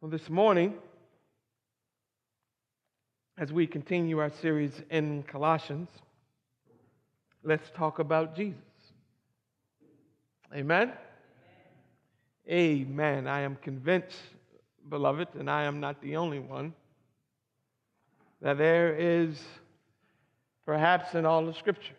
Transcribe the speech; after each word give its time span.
Well, 0.00 0.10
this 0.10 0.30
morning, 0.30 0.76
as 3.36 3.52
we 3.52 3.66
continue 3.66 4.18
our 4.18 4.30
series 4.30 4.72
in 4.88 5.24
Colossians, 5.24 5.90
let's 7.44 7.70
talk 7.76 7.98
about 7.98 8.34
Jesus. 8.34 8.62
Amen? 10.56 10.94
Amen. 12.50 13.26
I 13.26 13.40
am 13.40 13.56
convinced, 13.56 14.16
beloved, 14.88 15.28
and 15.34 15.50
I 15.50 15.64
am 15.64 15.80
not 15.80 16.00
the 16.00 16.16
only 16.16 16.38
one, 16.38 16.72
that 18.40 18.56
there 18.56 18.96
is 18.96 19.38
perhaps 20.64 21.14
in 21.14 21.26
all 21.26 21.46
of 21.46 21.58
Scripture 21.58 21.92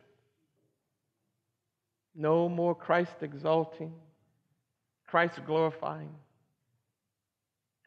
no 2.15 2.49
more 2.49 2.73
Christ 2.73 3.13
exalting, 3.21 3.93
Christ 5.05 5.39
glorifying, 5.45 6.09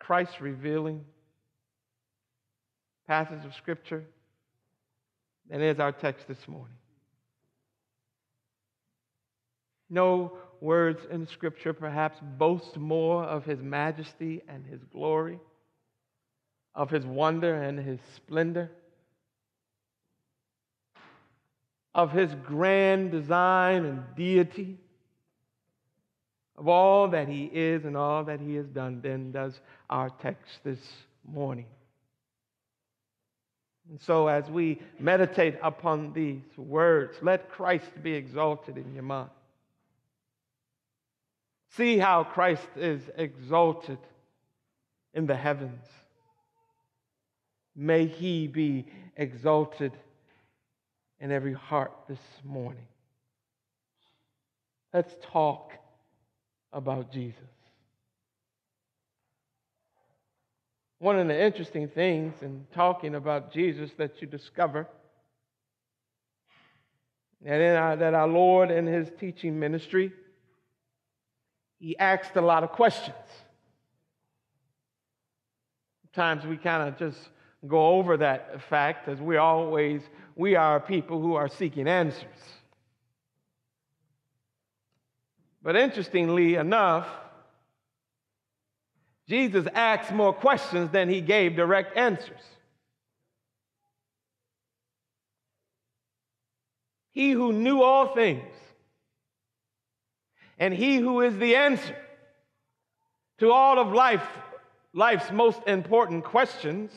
Christ 0.07 0.41
revealing 0.41 1.05
passage 3.07 3.45
of 3.45 3.55
Scripture 3.55 4.05
than 5.49 5.63
is 5.63 5.79
our 5.79 5.93
text 5.93 6.29
this 6.29 6.49
morning. 6.49 6.77
No 9.89 10.33
words 10.61 11.01
in 11.11 11.27
Scripture 11.27 11.73
perhaps 11.73 12.19
boast 12.39 12.77
more 12.77 13.25
of 13.25 13.45
His 13.45 13.61
majesty 13.61 14.43
and 14.49 14.65
His 14.67 14.83
glory, 14.85 15.39
of 16.75 16.91
His 16.91 17.05
wonder 17.05 17.55
and 17.55 17.79
His 17.79 18.01
splendor 18.17 18.71
of 21.95 22.11
his 22.11 22.35
grand 22.45 23.13
design 23.13 23.85
and 23.85 24.03
deity, 24.17 24.77
of 26.57 26.69
all 26.69 27.09
that 27.09 27.29
he 27.29 27.45
is 27.53 27.85
and 27.85 27.97
all 27.97 28.25
that 28.25 28.41
he 28.41 28.55
has 28.55 28.67
done, 28.67 29.01
then 29.03 29.33
does 29.33 29.61
our 29.91 30.11
text 30.11 30.61
this 30.63 30.79
morning. 31.27 31.67
And 33.91 34.01
so, 34.01 34.29
as 34.29 34.49
we 34.49 34.81
meditate 34.99 35.57
upon 35.63 36.13
these 36.13 36.43
words, 36.57 37.17
let 37.21 37.51
Christ 37.51 37.91
be 38.03 38.15
exalted 38.15 38.79
in 38.79 38.95
your 38.95 39.03
mind. 39.03 39.31
See 41.77 41.99
how 41.99 42.25
Christ 42.25 42.69
is 42.77 43.03
exalted 43.17 43.99
in 45.13 45.27
the 45.27 45.37
heavens. 45.37 45.85
May 47.77 48.07
he 48.07 48.47
be 48.47 48.87
exalted 49.17 49.93
in 51.21 51.33
every 51.33 51.53
heart 51.53 51.93
this 52.09 52.21
morning. 52.45 52.87
Let's 54.93 55.15
talk 55.33 55.73
about 56.75 57.11
Jesus. 57.11 57.39
One 60.99 61.19
of 61.19 61.29
the 61.29 61.41
interesting 61.41 61.89
things 61.89 62.35
in 62.43 62.67
talking 62.75 63.15
about 63.15 63.53
Jesus 63.53 63.91
that 63.99 64.21
you 64.21 64.27
discover 64.27 64.89
that, 67.45 67.61
in 67.61 67.77
our, 67.77 67.97
that 67.97 68.15
our 68.15 68.29
Lord 68.29 68.71
in 68.71 68.87
his 68.87 69.09
teaching 69.21 69.59
ministry, 69.59 70.13
he 71.79 71.97
asked 71.99 72.37
a 72.37 72.41
lot 72.41 72.65
of 72.65 72.71
questions. 72.71 73.17
Sometimes 76.15 76.47
we 76.47 76.57
kind 76.57 76.89
of 76.89 76.99
just 76.99 77.19
go 77.67 77.99
over 77.99 78.17
that 78.17 78.63
fact 78.69 79.09
as 79.09 79.21
we 79.21 79.37
always 79.37 80.03
we 80.37 80.55
are 80.57 80.81
people 80.81 81.21
who 81.21 81.35
are 81.35 81.49
seeking 81.49 81.87
answers. 81.87 82.25
But 85.65 85.77
interestingly 85.77 86.57
enough, 86.57 87.09
Jesus 89.27 89.67
asked 89.73 90.13
more 90.13 90.35
questions 90.35 90.91
than 90.91 91.09
he 91.09 91.23
gave 91.23 91.57
direct 91.57 91.97
answers. 91.97 92.43
He 97.13 97.31
who 97.31 97.55
knew 97.55 97.81
all 97.81 98.15
things, 98.15 98.53
and 100.59 100.75
he 100.75 100.97
who 100.97 101.23
is 101.23 101.39
the 101.39 101.57
answer 101.57 101.97
to 103.39 103.51
all 103.51 103.79
of 103.79 103.91
life, 103.91 104.27
life's 104.93 105.31
most 105.33 105.61
important 105.67 106.25
questions, 106.25 106.93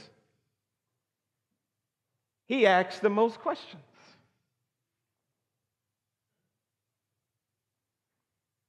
he 2.47 2.65
asks 2.65 2.99
the 2.99 3.09
most 3.09 3.39
questions. 3.39 3.81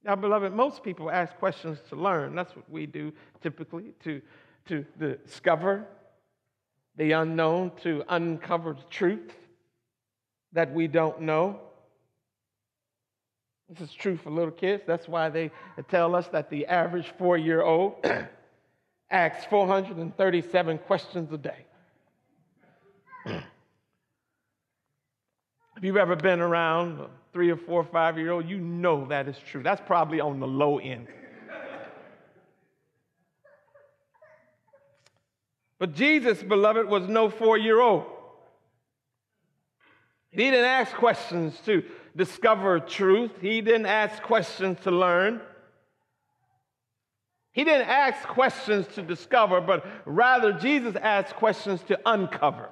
Now, 0.09 0.17
beloved, 0.17 0.55
most 0.55 0.83
people 0.83 1.11
ask 1.11 1.37
questions 1.37 1.79
to 1.91 1.95
learn. 1.95 2.35
That's 2.35 2.57
what 2.57 2.69
we 2.71 2.87
do 2.87 3.13
typically 3.43 3.93
to, 4.05 4.23
to 4.65 4.87
discover 4.99 5.85
the 6.97 7.13
unknown, 7.13 7.73
to 7.83 8.03
uncover 8.09 8.73
the 8.73 8.89
truth 8.89 9.35
that 10.55 10.73
we 10.73 10.87
don't 10.87 11.21
know. 11.21 11.61
This 13.69 13.91
is 13.91 13.95
true 13.95 14.17
for 14.17 14.31
little 14.31 14.51
kids. 14.51 14.85
That's 14.87 15.07
why 15.07 15.29
they 15.29 15.51
tell 15.91 16.15
us 16.15 16.27
that 16.29 16.49
the 16.49 16.65
average 16.65 17.13
four 17.19 17.37
year 17.37 17.61
old 17.61 18.03
asks 19.11 19.45
437 19.51 20.79
questions 20.79 21.31
a 21.35 21.37
day. 21.37 21.67
If 25.79 25.85
you've 25.85 25.97
ever 25.97 26.17
been 26.17 26.41
around 26.41 26.99
a 26.99 27.07
three 27.33 27.51
or 27.53 27.57
four 27.57 27.83
or 27.83 27.85
five 27.85 28.19
year 28.19 28.33
old, 28.33 28.49
you 28.49 28.59
know 28.59 29.07
that 29.11 29.29
is 29.29 29.39
true. 29.39 29.63
That's 29.63 29.81
probably 29.87 30.19
on 30.19 30.41
the 30.41 30.47
low 30.47 30.81
end. 30.81 31.07
But 35.79 35.95
Jesus, 35.95 36.43
beloved, 36.43 36.89
was 36.89 37.07
no 37.07 37.31
four 37.31 37.57
year 37.57 37.81
old. 37.81 38.07
He 40.31 40.51
didn't 40.51 40.65
ask 40.65 40.93
questions 40.97 41.57
to 41.67 41.85
discover 42.17 42.81
truth, 42.81 43.31
he 43.41 43.61
didn't 43.61 43.87
ask 43.87 44.21
questions 44.21 44.81
to 44.81 44.91
learn. 44.91 45.41
He 47.53 47.63
didn't 47.63 47.89
ask 47.89 48.27
questions 48.27 48.89
to 48.97 49.03
discover, 49.03 49.61
but 49.61 49.87
rather 50.05 50.53
Jesus 50.55 50.97
asked 50.97 51.37
questions 51.37 51.81
to 51.85 52.01
uncover. 52.05 52.71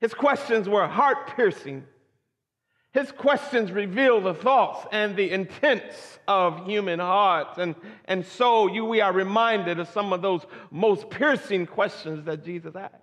His 0.00 0.14
questions 0.14 0.68
were 0.68 0.86
heart 0.86 1.34
piercing. 1.34 1.84
His 2.92 3.12
questions 3.12 3.70
reveal 3.70 4.20
the 4.20 4.34
thoughts 4.34 4.86
and 4.92 5.14
the 5.14 5.30
intents 5.30 6.18
of 6.26 6.66
human 6.66 6.98
hearts. 6.98 7.58
And, 7.58 7.74
and 8.06 8.24
so 8.24 8.66
you, 8.72 8.84
we 8.84 9.00
are 9.00 9.12
reminded 9.12 9.78
of 9.78 9.88
some 9.88 10.12
of 10.12 10.22
those 10.22 10.46
most 10.70 11.10
piercing 11.10 11.66
questions 11.66 12.24
that 12.24 12.44
Jesus 12.44 12.74
asked. 12.74 12.94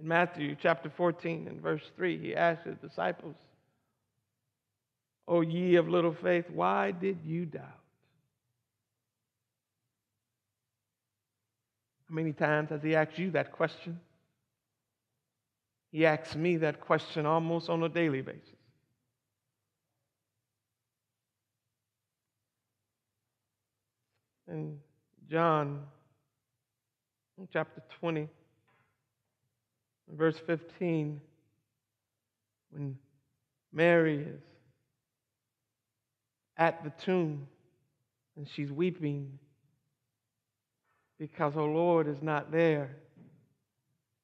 In 0.00 0.08
Matthew 0.08 0.56
chapter 0.60 0.90
14 0.90 1.46
and 1.48 1.60
verse 1.60 1.82
3, 1.96 2.18
he 2.18 2.34
asked 2.34 2.64
his 2.64 2.78
disciples, 2.78 3.36
O 5.28 5.40
ye 5.40 5.76
of 5.76 5.88
little 5.88 6.14
faith, 6.14 6.50
why 6.50 6.90
did 6.90 7.18
you 7.24 7.46
doubt? 7.46 7.83
Many 12.14 12.32
times 12.32 12.70
has 12.70 12.82
he 12.82 12.94
asked 12.94 13.18
you 13.18 13.32
that 13.32 13.52
question? 13.52 14.00
He 15.90 16.06
asks 16.06 16.34
me 16.34 16.56
that 16.58 16.80
question 16.80 17.26
almost 17.26 17.68
on 17.68 17.82
a 17.82 17.88
daily 17.88 18.22
basis. 18.22 18.48
In 24.48 24.78
John 25.28 25.82
chapter 27.52 27.82
20, 28.00 28.28
verse 30.08 30.38
15, 30.46 31.20
when 32.70 32.96
Mary 33.72 34.18
is 34.18 34.42
at 36.56 36.84
the 36.84 36.90
tomb 37.04 37.46
and 38.36 38.48
she's 38.48 38.70
weeping 38.70 39.38
because 41.18 41.54
her 41.54 41.62
Lord 41.62 42.08
is 42.08 42.22
not 42.22 42.50
there. 42.50 42.96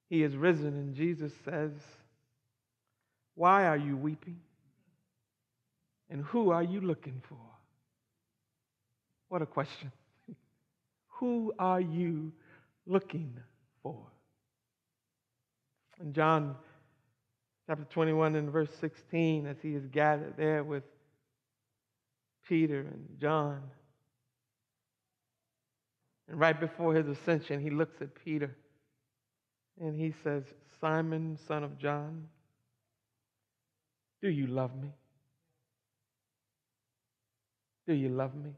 He 0.09 0.23
is 0.23 0.35
risen, 0.35 0.69
and 0.69 0.95
Jesus 0.95 1.33
says, 1.45 1.73
Why 3.35 3.67
are 3.67 3.77
you 3.77 3.97
weeping? 3.97 4.41
And 6.11 6.25
who 6.25 6.51
are 6.51 6.63
you 6.63 6.81
looking 6.81 7.23
for? 7.29 7.39
What 9.29 9.43
a 9.43 9.47
question. 9.47 9.93
who 11.07 11.53
are 11.59 11.81
you 11.81 12.33
looking 12.87 13.39
for? 13.83 14.07
In 16.01 16.13
John 16.13 16.57
chapter 17.69 17.85
21 17.85 18.35
and 18.35 18.51
verse 18.51 18.71
16, 18.81 19.47
as 19.47 19.57
he 19.63 19.77
is 19.77 19.87
gathered 19.87 20.35
there 20.37 20.65
with 20.65 20.83
Peter 22.49 22.81
and 22.81 23.07
John, 23.21 23.61
and 26.31 26.38
right 26.38 26.59
before 26.59 26.94
his 26.94 27.09
ascension, 27.09 27.61
he 27.61 27.71
looks 27.71 28.00
at 28.00 28.15
Peter 28.25 28.56
and 29.81 29.97
he 29.97 30.15
says, 30.23 30.44
Simon, 30.81 31.37
son 31.49 31.65
of 31.65 31.77
John, 31.77 32.29
do 34.23 34.29
you 34.29 34.47
love 34.47 34.75
me? 34.81 34.93
Do 37.88 37.94
you 37.94 38.11
love 38.11 38.35
me? 38.37 38.53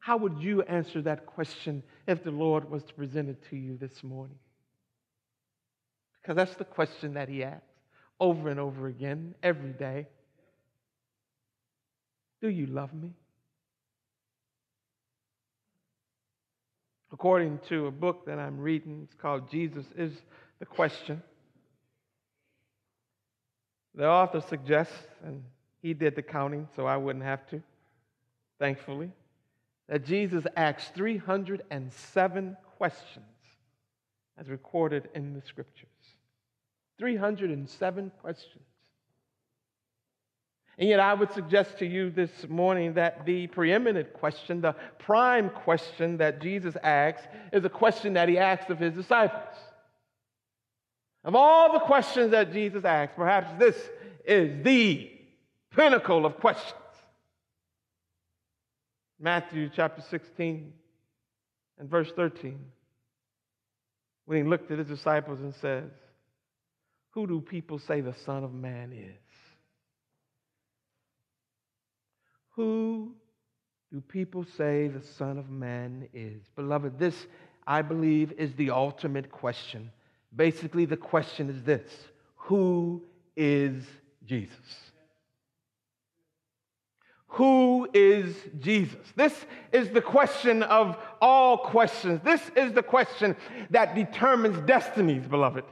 How 0.00 0.16
would 0.16 0.38
you 0.40 0.62
answer 0.62 1.00
that 1.02 1.26
question 1.26 1.84
if 2.08 2.24
the 2.24 2.30
Lord 2.30 2.68
was 2.68 2.82
to 2.84 2.94
present 2.94 3.28
it 3.28 3.42
to 3.50 3.56
you 3.56 3.76
this 3.76 4.02
morning? 4.02 4.38
Because 6.20 6.36
that's 6.36 6.56
the 6.56 6.64
question 6.64 7.14
that 7.14 7.28
He 7.28 7.44
asks 7.44 7.62
over 8.18 8.48
and 8.48 8.58
over 8.58 8.88
again, 8.88 9.34
every 9.42 9.72
day. 9.72 10.08
Do 12.40 12.48
you 12.48 12.66
love 12.66 12.92
me? 12.92 13.12
According 17.18 17.60
to 17.70 17.86
a 17.86 17.90
book 17.90 18.26
that 18.26 18.38
I'm 18.38 18.60
reading, 18.60 19.00
it's 19.02 19.14
called 19.14 19.50
Jesus 19.50 19.86
is 19.96 20.12
the 20.58 20.66
Question. 20.66 21.22
The 23.94 24.06
author 24.06 24.42
suggests, 24.42 24.92
and 25.24 25.42
he 25.80 25.94
did 25.94 26.14
the 26.14 26.20
counting, 26.20 26.68
so 26.76 26.84
I 26.84 26.98
wouldn't 26.98 27.24
have 27.24 27.48
to, 27.48 27.62
thankfully, 28.58 29.10
that 29.88 30.04
Jesus 30.04 30.44
asked 30.58 30.94
307 30.94 32.56
questions 32.76 33.24
as 34.36 34.50
recorded 34.50 35.08
in 35.14 35.32
the 35.32 35.40
scriptures. 35.40 35.88
307 36.98 38.12
questions. 38.20 38.64
And 40.78 40.88
yet, 40.88 41.00
I 41.00 41.14
would 41.14 41.32
suggest 41.32 41.78
to 41.78 41.86
you 41.86 42.10
this 42.10 42.30
morning 42.48 42.94
that 42.94 43.24
the 43.24 43.46
preeminent 43.46 44.12
question, 44.12 44.60
the 44.60 44.74
prime 44.98 45.48
question 45.48 46.18
that 46.18 46.42
Jesus 46.42 46.76
asks, 46.82 47.26
is 47.50 47.64
a 47.64 47.70
question 47.70 48.12
that 48.14 48.28
he 48.28 48.36
asks 48.36 48.68
of 48.68 48.78
his 48.78 48.92
disciples. 48.92 49.56
Of 51.24 51.34
all 51.34 51.72
the 51.72 51.80
questions 51.80 52.32
that 52.32 52.52
Jesus 52.52 52.84
asks, 52.84 53.14
perhaps 53.16 53.58
this 53.58 53.76
is 54.26 54.62
the 54.62 55.10
pinnacle 55.74 56.26
of 56.26 56.36
questions. 56.38 56.74
Matthew 59.18 59.70
chapter 59.74 60.02
16 60.02 60.72
and 61.78 61.90
verse 61.90 62.12
13, 62.14 62.58
when 64.26 64.38
he 64.38 64.44
looked 64.48 64.70
at 64.70 64.78
his 64.78 64.88
disciples 64.88 65.40
and 65.40 65.54
says, 65.54 65.90
Who 67.12 67.26
do 67.26 67.40
people 67.40 67.78
say 67.78 68.02
the 68.02 68.14
Son 68.26 68.44
of 68.44 68.52
Man 68.52 68.92
is? 68.92 69.25
Who 72.56 73.12
do 73.92 74.00
people 74.00 74.44
say 74.56 74.88
the 74.88 75.02
Son 75.02 75.38
of 75.38 75.50
Man 75.50 76.08
is? 76.12 76.42
Beloved, 76.56 76.98
this, 76.98 77.26
I 77.66 77.82
believe, 77.82 78.32
is 78.32 78.54
the 78.54 78.70
ultimate 78.70 79.30
question. 79.30 79.90
Basically, 80.34 80.86
the 80.86 80.96
question 80.96 81.50
is 81.50 81.62
this 81.62 81.92
Who 82.36 83.02
is 83.36 83.84
Jesus? 84.24 84.86
Who 87.28 87.86
is 87.92 88.34
Jesus? 88.58 89.12
This 89.14 89.34
is 89.70 89.90
the 89.90 90.00
question 90.00 90.62
of 90.62 90.96
all 91.20 91.58
questions. 91.58 92.22
This 92.24 92.40
is 92.56 92.72
the 92.72 92.82
question 92.82 93.36
that 93.68 93.94
determines 93.94 94.58
destinies, 94.66 95.26
beloved. 95.26 95.64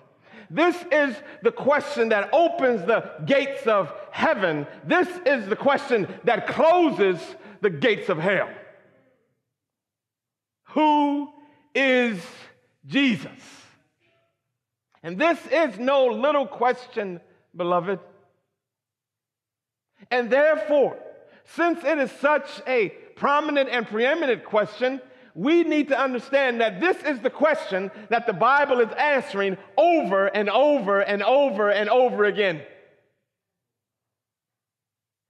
This 0.50 0.76
is 0.92 1.16
the 1.42 1.52
question 1.52 2.10
that 2.10 2.30
opens 2.32 2.86
the 2.86 3.10
gates 3.24 3.66
of 3.66 3.92
heaven. 4.10 4.66
This 4.84 5.08
is 5.26 5.48
the 5.48 5.56
question 5.56 6.08
that 6.24 6.46
closes 6.46 7.20
the 7.60 7.70
gates 7.70 8.08
of 8.08 8.18
hell. 8.18 8.50
Who 10.70 11.32
is 11.74 12.20
Jesus? 12.86 13.30
And 15.02 15.18
this 15.18 15.38
is 15.50 15.78
no 15.78 16.06
little 16.06 16.46
question, 16.46 17.20
beloved. 17.54 18.00
And 20.10 20.30
therefore, 20.30 20.98
since 21.44 21.84
it 21.84 21.98
is 21.98 22.10
such 22.12 22.48
a 22.66 22.88
prominent 23.16 23.68
and 23.68 23.86
preeminent 23.86 24.44
question, 24.44 25.00
we 25.34 25.64
need 25.64 25.88
to 25.88 25.98
understand 25.98 26.60
that 26.60 26.80
this 26.80 26.96
is 27.02 27.20
the 27.20 27.30
question 27.30 27.90
that 28.08 28.26
the 28.26 28.32
Bible 28.32 28.80
is 28.80 28.92
answering 28.92 29.56
over 29.76 30.28
and 30.28 30.48
over 30.48 31.00
and 31.00 31.22
over 31.22 31.70
and 31.70 31.90
over 31.90 32.24
again. 32.24 32.62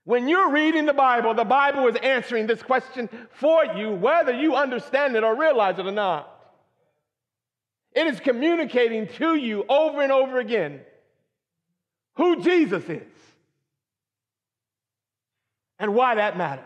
When 0.05 0.29
you're 0.29 0.51
reading 0.51 0.85
the 0.85 0.93
Bible, 0.93 1.33
the 1.33 1.45
Bible 1.45 1.89
is 1.89 1.97
answering 1.97 2.47
this 2.47 2.63
question 2.63 3.09
for 3.33 3.65
you, 3.65 3.93
whether 3.93 4.33
you 4.33 4.55
understand 4.55 5.17
it 5.17 5.25
or 5.25 5.35
realize 5.35 5.79
it 5.79 5.87
or 5.87 5.93
not. 5.93 6.31
It 7.95 8.07
is 8.07 8.21
communicating 8.21 9.09
to 9.17 9.37
you 9.37 9.65
over 9.69 10.03
and 10.03 10.13
over 10.13 10.39
again 10.39 10.81
who 12.17 12.43
Jesus 12.43 12.85
is 12.89 13.03
and 15.79 15.95
why 15.95 16.17
that 16.17 16.37
matters. 16.37 16.65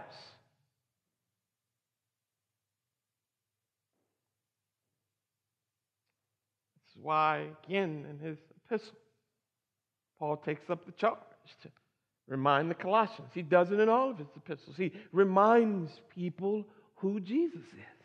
Why, 7.09 7.47
again, 7.65 8.05
in 8.11 8.19
his 8.19 8.37
epistle, 8.67 8.93
Paul 10.19 10.37
takes 10.37 10.69
up 10.69 10.85
the 10.85 10.93
charge 10.93 11.17
to 11.63 11.71
remind 12.27 12.71
the 12.71 12.75
Colossians. 12.75 13.31
He 13.33 13.41
does 13.41 13.71
it 13.71 13.81
in 13.81 13.89
all 13.89 14.11
of 14.11 14.19
his 14.19 14.27
epistles. 14.37 14.77
He 14.77 14.93
reminds 15.11 15.91
people 16.15 16.67
who 16.97 17.19
Jesus 17.19 17.63
is. 17.63 18.05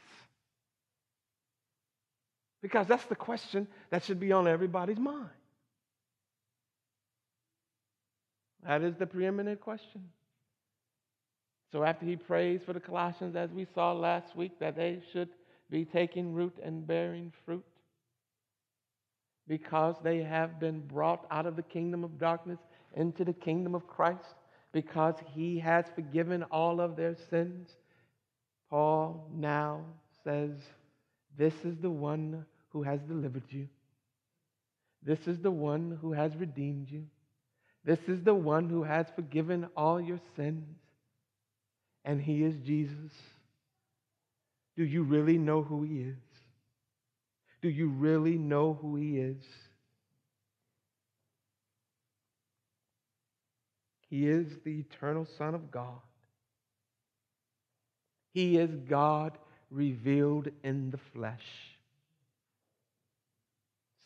Because 2.62 2.88
that's 2.88 3.04
the 3.08 3.16
question 3.18 3.68
that 3.90 4.06
should 4.06 4.22
be 4.22 4.32
on 4.32 4.48
everybody's 4.48 5.00
mind. 5.00 5.28
That 8.66 8.84
is 8.84 8.96
the 8.96 9.06
preeminent 9.06 9.60
question. 9.60 10.12
So 11.74 11.84
after 11.84 12.06
he 12.06 12.16
prays 12.16 12.62
for 12.66 12.72
the 12.72 12.80
Colossians, 12.80 13.36
as 13.36 13.52
we 13.52 13.68
saw 13.76 13.92
last 13.92 14.34
week, 14.38 14.60
that 14.62 14.78
they 14.78 15.02
should 15.12 15.28
be 15.70 15.84
taking 15.84 16.34
root 16.34 16.56
and 16.64 16.88
bearing 16.88 17.34
fruit, 17.46 17.66
because 19.48 19.95
they 20.04 20.24
have 20.24 20.60
been 20.60 20.80
brought 20.81 21.25
out 21.31 21.45
of 21.45 21.56
the 21.56 21.63
kingdom 21.63 22.04
of 22.04 22.18
darkness 22.19 22.60
into 22.95 23.25
the 23.25 23.34
kingdom 23.34 23.75
of 23.75 23.88
Christ, 23.88 24.36
because 24.72 25.16
he 25.34 25.60
has 25.60 25.86
forgiven 25.95 26.44
all 26.44 26.80
of 26.80 26.95
their 26.95 27.16
sins. 27.30 27.69
Paul 28.69 29.30
now 29.34 29.81
says, 30.24 30.51
This 31.38 31.54
is 31.63 31.78
the 31.78 31.90
one 31.90 32.45
who 32.69 32.84
has 32.84 33.00
delivered 33.01 33.44
you. 33.50 33.68
This 35.06 35.28
is 35.28 35.40
the 35.40 35.51
one 35.51 35.98
who 36.01 36.13
has 36.13 36.36
redeemed 36.36 36.90
you. 36.90 37.06
This 37.84 38.00
is 38.07 38.24
the 38.24 38.34
one 38.34 38.69
who 38.69 38.84
has 38.84 39.07
forgiven 39.16 39.68
all 39.75 40.00
your 40.00 40.19
sins. 40.36 40.63
And 42.06 42.22
he 42.22 42.44
is 42.44 42.56
Jesus. 42.66 43.12
Do 44.76 44.83
you 44.83 45.04
really 45.04 45.38
know 45.38 45.62
who 45.62 45.83
he 45.83 46.00
is? 46.00 46.32
Do 47.64 47.70
you 47.70 47.88
really 47.88 48.38
know 48.38 48.78
who 48.80 48.98
He 48.98 49.18
is? 49.18 49.42
He 54.10 54.28
is 54.28 54.46
the 54.64 54.82
eternal 54.82 55.26
Son 55.26 55.56
of 55.56 55.72
God. 55.72 56.02
He 58.34 58.58
is 58.58 58.70
God 58.88 59.38
revealed 59.72 60.50
in 60.64 60.92
the 60.92 61.00
flesh. 61.14 61.46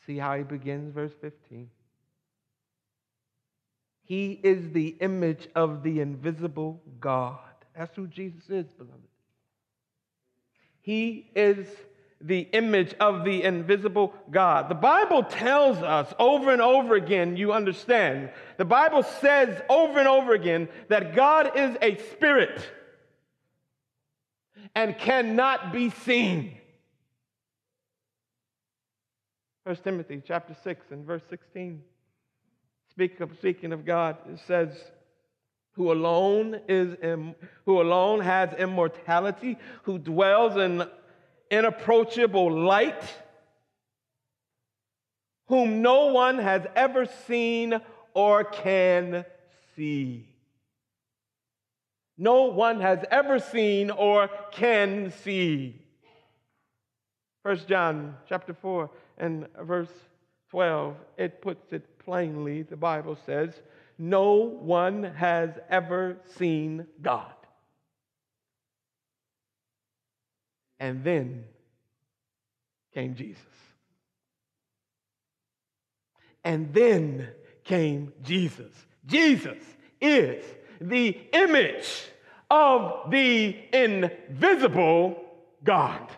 See 0.06 0.18
how 0.18 0.38
he 0.38 0.44
begins, 0.44 0.94
verse 0.94 1.12
15. 1.20 1.70
He 4.04 4.40
is 4.44 4.72
the 4.72 4.96
image 5.02 5.50
of 5.56 5.84
the 5.84 6.00
invisible 6.00 6.82
God. 7.02 7.40
That's 7.76 7.96
who 7.96 8.08
Jesus 8.08 8.44
is, 8.50 8.68
beloved. 8.78 9.02
He 10.82 11.30
is 11.36 11.68
the 12.20 12.40
image 12.40 12.94
of 13.00 13.24
the 13.24 13.44
invisible 13.44 14.14
God. 14.32 14.70
The 14.70 14.76
Bible 14.76 15.24
tells 15.24 15.78
us 15.78 16.12
over 16.18 16.52
and 16.52 16.62
over 16.62 16.96
again, 16.96 17.38
you 17.38 17.54
understand, 17.54 18.32
the 18.58 18.66
Bible 18.66 19.04
says 19.04 19.62
over 19.70 20.00
and 20.00 20.08
over 20.08 20.34
again 20.34 20.68
that 20.90 21.16
God 21.16 21.52
is 21.56 21.78
a 21.82 21.98
spirit 22.12 22.68
and 24.74 24.98
cannot 24.98 25.72
be 25.72 25.90
seen. 25.90 26.58
1 29.64 29.76
Timothy 29.84 30.22
chapter 30.26 30.56
6 30.64 30.92
and 30.92 31.06
verse 31.06 31.24
16. 31.30 31.84
Speaking 32.92 33.22
of, 33.22 33.32
speaking 33.38 33.74
of 33.74 33.86
God, 33.86 34.18
it 34.32 34.40
says, 34.48 34.70
who 35.78 35.92
alone 35.92 36.60
is 36.68 36.98
who 37.66 37.82
alone 37.82 38.20
has 38.22 38.52
immortality, 38.58 39.58
who 39.84 40.00
dwells 40.00 40.58
in 40.58 40.84
inapproachable 41.50 42.52
light, 42.52 43.04
whom 45.48 45.82
no 45.82 46.08
one 46.08 46.40
has 46.40 46.66
ever 46.76 47.06
seen 47.28 47.80
or 48.14 48.44
can 48.44 49.26
see. 49.76 50.28
No 52.18 52.46
one 52.46 52.82
has 52.82 53.00
ever 53.12 53.40
seen 53.40 53.92
or 53.92 54.30
can 54.52 55.12
see. 55.24 55.80
First 57.44 57.68
John 57.68 58.18
chapter 58.28 58.54
4 58.54 58.90
and 59.20 59.48
verse 59.62 59.92
12, 60.50 60.96
it 61.18 61.42
puts 61.42 61.72
it 61.72 62.00
plainly. 62.00 62.64
The 62.64 62.76
Bible 62.76 63.18
says, 63.26 63.62
No 63.98 64.34
one 64.34 65.04
has 65.04 65.52
ever 65.70 66.18
seen 66.38 66.88
God. 67.02 67.37
And 70.80 71.04
then 71.04 71.46
came 72.94 73.16
Jesus. 73.16 73.42
And 76.44 76.74
then 76.74 77.28
came 77.64 78.14
Jesus. 78.24 78.74
Jesus 79.06 79.62
is 80.00 80.46
the 80.80 81.18
image 81.34 82.06
of 82.50 83.10
the 83.12 83.56
invisible 83.74 85.24
God. 85.64 86.10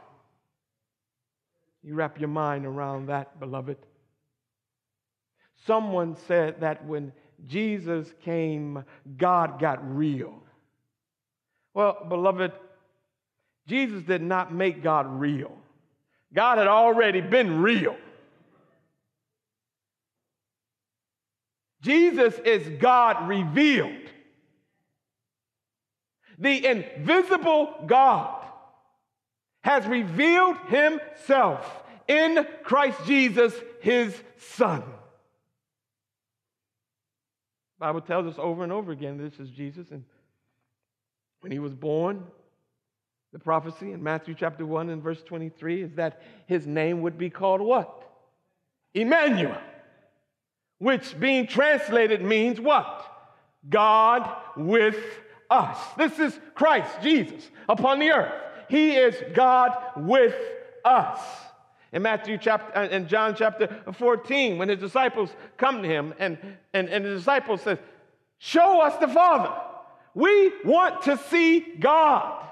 You 1.82 1.96
wrap 1.96 2.20
your 2.20 2.30
mind 2.30 2.66
around 2.66 3.08
that, 3.08 3.40
beloved. 3.40 3.78
Someone 5.66 6.16
said 6.28 6.62
that 6.62 6.86
when 6.86 7.12
Jesus 7.48 8.14
came, 8.24 8.84
God 9.18 9.60
got 9.60 9.80
real. 9.96 10.44
Well, 11.74 12.06
beloved, 12.08 12.52
Jesus 13.70 14.02
did 14.02 14.22
not 14.24 14.52
make 14.52 14.82
God 14.82 15.06
real. 15.20 15.56
God 16.34 16.58
had 16.58 16.68
already 16.68 17.22
been 17.22 17.62
real. 17.62 17.96
Jesus 21.82 22.34
is 22.40 22.68
God 22.82 23.28
revealed. 23.28 23.94
The 26.40 26.66
invisible 26.66 27.74
God 27.86 28.44
has 29.62 29.86
revealed 29.86 30.58
himself 30.68 31.84
in 32.08 32.46
Christ 32.64 32.98
Jesus, 33.06 33.54
his 33.82 34.20
Son. 34.38 34.82
The 37.78 37.86
Bible 37.86 38.02
tells 38.02 38.26
us 38.26 38.40
over 38.40 38.64
and 38.64 38.72
over 38.72 38.92
again 38.92 39.18
this 39.18 39.40
is 39.40 39.50
Jesus. 39.50 39.92
And 39.92 40.04
when 41.42 41.52
he 41.52 41.60
was 41.60 41.74
born, 41.74 42.26
the 43.32 43.40
prophecy 43.40 43.92
in 43.92 44.02
Matthew 44.02 44.34
chapter 44.34 44.66
1 44.66 44.90
and 44.90 45.04
verse 45.04 45.22
23 45.24 45.84
is 45.84 45.94
that 45.94 46.22
his 46.48 46.66
name 46.66 47.02
would 47.02 47.18
be 47.18 47.30
called 47.30 47.62
what? 47.62 48.04
Emmanuel, 48.94 49.58
which 50.80 51.20
being 51.20 51.46
translated 51.46 52.24
means 52.24 52.60
what? 52.60 53.06
God 53.70 54.36
with 54.58 54.98
us. 55.50 55.78
This 55.98 56.18
is 56.18 56.40
Christ 56.56 57.02
Jesus 57.04 57.50
upon 57.68 58.00
the 58.00 58.12
earth. 58.12 58.34
He 58.68 58.96
is 58.96 59.16
God 59.34 59.78
with 59.98 60.36
us. 60.84 61.20
In 61.92 62.04
Matthew 62.04 62.38
chapter, 62.38 62.78
uh, 62.78 62.88
in 62.88 63.08
John 63.08 63.36
chapter 63.36 63.84
14, 63.94 64.58
when 64.58 64.70
his 64.70 64.80
disciples 64.80 65.30
come 65.58 65.82
to 65.82 65.88
him 65.88 66.14
and, 66.20 66.38
and, 66.74 66.88
and 66.88 67.04
the 67.04 67.10
disciples 67.10 67.62
says, 67.62 67.80
show 68.38 68.82
us 68.82 68.96
the 68.98 69.08
Father. 69.08 69.54
We 70.14 70.52
want 70.64 71.04
to 71.04 71.18
see 71.30 71.60
God. 71.80 72.49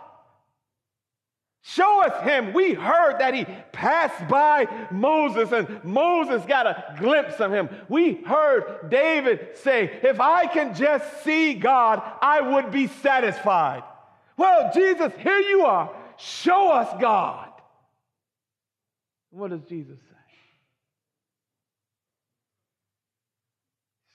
Show 1.70 2.02
us 2.02 2.24
him. 2.24 2.54
We 2.54 2.74
heard 2.74 3.20
that 3.20 3.34
he 3.34 3.44
passed 3.74 4.30
by 4.30 4.88
Moses 4.90 5.52
and 5.52 5.84
Moses 5.84 6.46
got 6.46 6.66
a 6.66 6.96
glimpse 6.98 7.42
of 7.42 7.52
him. 7.52 7.68
We 7.90 8.14
heard 8.24 8.90
David 8.90 9.58
say, 9.58 10.00
If 10.02 10.22
I 10.22 10.48
can 10.48 10.74
just 10.74 11.26
see 11.26 11.56
God, 11.56 12.02
I 12.22 12.40
would 12.40 12.72
be 12.72 12.88
satisfied. 12.88 13.84
Well, 14.38 14.72
Jesus, 14.74 15.12
here 15.20 15.42
you 15.42 15.66
are. 15.66 15.94
Show 16.16 16.72
us 16.72 16.88
God. 17.02 17.50
What 19.32 19.52
does 19.52 19.64
Jesus 19.64 20.00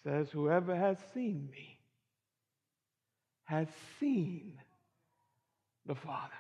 say? 0.05 0.11
Says, 0.11 0.31
Whoever 0.31 0.75
has 0.75 0.97
seen 1.13 1.51
me 1.53 1.79
has 3.45 3.69
seen 4.01 4.55
the 5.85 5.95
Father. 5.95 6.33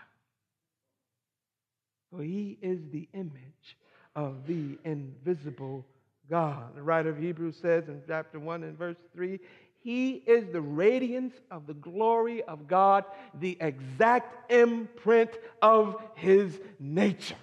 For 2.14 2.22
he 2.22 2.58
is 2.60 2.78
the 2.92 3.08
image 3.14 3.76
of 4.14 4.46
the 4.46 4.78
invisible 4.84 5.86
God. 6.28 6.76
The 6.76 6.82
writer 6.82 7.08
of 7.08 7.18
Hebrews 7.18 7.56
says 7.60 7.88
in 7.88 8.02
chapter 8.06 8.38
1 8.38 8.62
and 8.64 8.76
verse 8.76 8.98
3 9.14 9.40
He 9.80 10.22
is 10.26 10.52
the 10.52 10.60
radiance 10.60 11.34
of 11.50 11.66
the 11.66 11.74
glory 11.74 12.42
of 12.42 12.68
God, 12.68 13.04
the 13.40 13.56
exact 13.60 14.52
imprint 14.52 15.30
of 15.62 16.02
his 16.14 16.60
nature. 16.78 17.36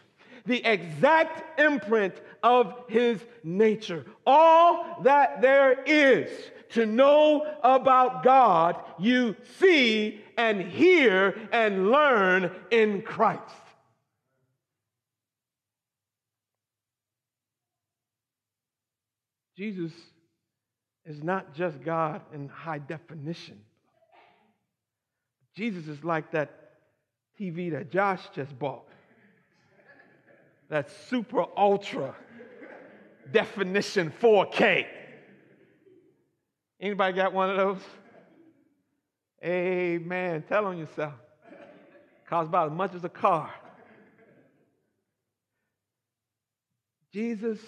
The 0.45 0.63
exact 0.65 1.59
imprint 1.59 2.15
of 2.43 2.73
his 2.87 3.19
nature. 3.43 4.05
All 4.25 5.01
that 5.03 5.41
there 5.41 5.83
is 5.83 6.29
to 6.69 6.85
know 6.85 7.45
about 7.63 8.23
God, 8.23 8.77
you 8.99 9.35
see 9.59 10.21
and 10.37 10.61
hear 10.61 11.35
and 11.51 11.89
learn 11.89 12.51
in 12.71 13.01
Christ. 13.01 13.41
Jesus 19.59 19.91
is 21.05 21.21
not 21.21 21.53
just 21.53 21.83
God 21.83 22.21
in 22.33 22.47
high 22.47 22.77
definition. 22.77 23.59
Jesus 25.53 25.85
is 25.89 26.01
like 26.01 26.31
that 26.31 26.77
TV 27.37 27.69
that 27.71 27.91
Josh 27.91 28.21
just 28.33 28.57
bought. 28.57 28.87
That 30.69 30.89
super 31.09 31.43
ultra 31.57 32.15
definition 33.33 34.13
4K. 34.21 34.85
Anybody 36.79 37.17
got 37.17 37.33
one 37.33 37.49
of 37.49 37.57
those? 37.57 37.81
Amen. 39.43 40.41
Tell 40.47 40.67
on 40.67 40.77
yourself. 40.77 41.15
Costs 42.29 42.47
about 42.47 42.71
as 42.71 42.77
much 42.77 42.95
as 42.95 43.03
a 43.03 43.09
car. 43.09 43.53
Jesus 47.11 47.59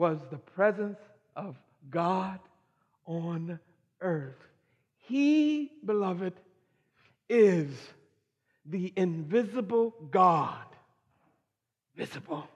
was 0.00 0.18
the 0.30 0.38
presence 0.38 0.98
of 1.36 1.56
God 1.90 2.38
on 3.04 3.60
earth. 4.00 4.38
He, 4.96 5.70
beloved, 5.84 6.32
is 7.28 7.68
the 8.64 8.94
invisible 8.96 9.94
God, 10.10 10.64
visible. 11.94 12.48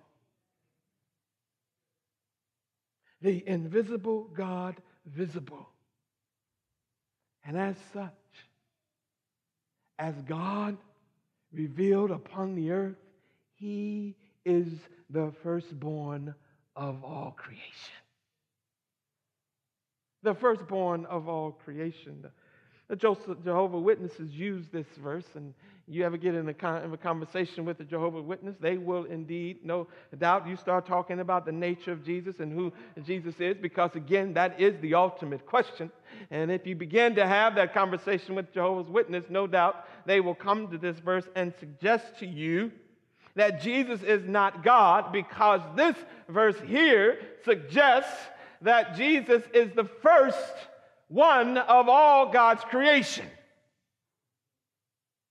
The 3.21 3.47
invisible 3.47 4.31
God, 4.35 4.77
visible. 5.05 5.69
And 7.45 7.59
as 7.59 7.77
such, 7.93 8.11
as 9.99 10.15
God 10.23 10.79
revealed 11.53 12.11
upon 12.11 12.55
the 12.55 12.71
earth, 12.71 12.97
He 13.57 14.17
is 14.47 14.67
the 15.11 15.31
firstborn 15.43 16.35
of 16.77 17.05
all 17.05 17.35
creation. 17.37 17.63
The 20.23 20.35
firstborn 20.35 21.05
of 21.07 21.29
all 21.29 21.53
creation. 21.53 22.25
The 22.89 22.97
Jehovah 22.97 23.79
Witnesses 23.79 24.31
use 24.31 24.67
this 24.73 24.87
verse, 25.03 25.27
and 25.35 25.55
you 25.87 26.05
ever 26.05 26.17
get 26.17 26.35
in 26.35 26.49
a, 26.49 26.55
con- 26.55 26.93
a 26.93 26.97
conversation 26.97 27.65
with 27.65 27.81
a 27.81 27.85
Jehovah 27.85 28.21
Witness, 28.21 28.57
they 28.61 28.77
will 28.77 29.05
indeed, 29.05 29.59
no 29.65 29.87
doubt, 30.19 30.47
you 30.47 30.57
start 30.57 30.87
talking 30.87 31.21
about 31.21 31.47
the 31.47 31.53
nature 31.53 31.93
of 31.93 32.05
Jesus 32.05 32.41
and 32.41 32.53
who 32.53 32.73
Jesus 33.05 33.35
is, 33.39 33.57
because 33.61 33.95
again, 33.95 34.35
that 34.35 34.61
is 34.61 34.79
the 34.81 34.95
ultimate 34.95 35.47
question. 35.47 35.91
And 36.31 36.51
if 36.51 36.67
you 36.67 36.77
begin 36.77 37.15
to 37.17 37.27
have 37.27 37.55
that 37.57 37.75
conversation 37.75 38.35
with 38.35 38.53
Jehovah's 38.53 38.91
Witness, 38.91 39.25
no 39.29 39.47
doubt 39.47 39.87
they 40.07 40.21
will 40.21 40.35
come 40.35 40.69
to 40.71 40.79
this 40.79 40.99
verse 40.99 41.27
and 41.35 41.53
suggest 41.59 42.19
to 42.19 42.27
you 42.27 42.71
that 43.37 43.61
Jesus 43.61 44.03
is 44.03 44.25
not 44.27 44.63
God 44.63 45.13
because 45.13 45.61
this 45.77 45.97
verse 46.29 46.57
here 46.67 47.19
suggests 47.45 48.13
that 48.63 48.97
Jesus 48.97 49.43
is 49.53 49.71
the 49.75 49.85
first 49.85 50.39
one 51.09 51.59
of 51.59 51.89
all 51.89 52.33
God's 52.33 52.63
creation. 52.65 53.27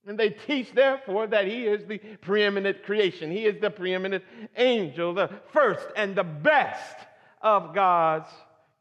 And 0.06 0.20
they 0.20 0.32
teach, 0.32 0.74
therefore, 0.74 1.28
that 1.28 1.48
he 1.48 1.66
is 1.66 1.86
the 1.86 1.98
preeminent 1.98 2.84
creation. 2.84 3.32
He 3.32 3.46
is 3.46 3.60
the 3.62 3.70
preeminent 3.70 4.24
angel, 4.58 5.14
the 5.14 5.30
first 5.54 5.88
and 5.96 6.14
the 6.14 6.24
best 6.24 6.98
of 7.42 7.74
God's 7.74 8.28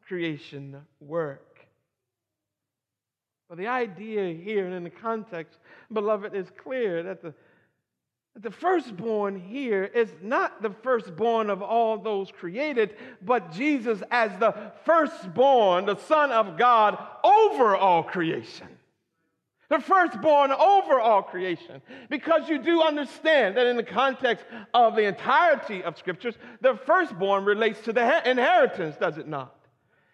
creation 0.05 0.81
work. 0.99 1.65
But 3.47 3.57
the 3.57 3.67
idea 3.67 4.33
here 4.33 4.65
and 4.65 4.73
in 4.73 4.83
the 4.83 4.89
context, 4.89 5.59
beloved, 5.91 6.35
is 6.35 6.47
clear 6.61 7.03
that 7.03 7.21
the 7.21 7.33
the 8.39 8.51
firstborn 8.51 9.39
here 9.39 9.83
is 9.83 10.11
not 10.21 10.61
the 10.61 10.71
firstborn 10.81 11.51
of 11.51 11.61
all 11.61 11.97
those 11.97 12.31
created, 12.31 12.95
but 13.21 13.51
Jesus 13.51 14.01
as 14.09 14.37
the 14.39 14.55
firstborn, 14.85 15.85
the 15.85 15.97
Son 15.97 16.31
of 16.31 16.57
God, 16.57 16.97
over 17.23 17.75
all 17.75 18.01
creation. 18.01 18.67
The 19.69 19.79
firstborn 19.79 20.51
over 20.51 20.99
all 20.99 21.21
creation. 21.21 21.81
Because 22.09 22.49
you 22.49 22.57
do 22.57 22.81
understand 22.81 23.55
that 23.57 23.67
in 23.67 23.77
the 23.77 23.83
context 23.83 24.45
of 24.73 24.95
the 24.95 25.03
entirety 25.03 25.83
of 25.83 25.97
scriptures, 25.97 26.35
the 26.61 26.75
firstborn 26.85 27.45
relates 27.45 27.81
to 27.81 27.93
the 27.93 28.29
inheritance, 28.29 28.95
does 28.97 29.17
it 29.17 29.27
not? 29.27 29.55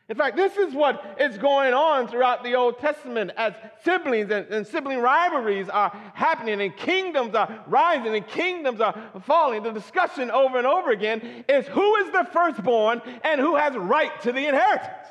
In 0.10 0.16
fact, 0.16 0.36
this 0.36 0.58
is 0.58 0.74
what 0.74 1.18
is 1.20 1.38
going 1.38 1.72
on 1.72 2.08
throughout 2.08 2.44
the 2.44 2.56
Old 2.56 2.80
Testament 2.80 3.30
as 3.38 3.54
siblings 3.84 4.32
and, 4.32 4.48
and, 4.48 4.66
sibling 4.66 4.98
rivalries 5.00 5.70
are 5.70 5.96
happening 6.16 6.60
and 6.62 6.76
kingdoms 6.76 7.36
are 7.36 7.64
rising 7.68 8.16
and 8.16 8.28
kingdoms 8.28 8.82
are 8.82 9.00
falling. 9.28 9.62
The 9.62 9.72
discussion 9.72 10.32
over 10.32 10.58
and 10.58 10.66
over 10.66 10.90
again 10.90 11.46
is 11.48 11.68
who 11.68 11.96
is 11.98 12.12
the 12.12 12.28
firstborn 12.34 13.04
and 13.24 13.40
who 13.40 13.56
has 13.56 13.76
right 13.76 14.20
to 14.24 14.32
the 14.32 14.48
inheritance. 14.48 15.08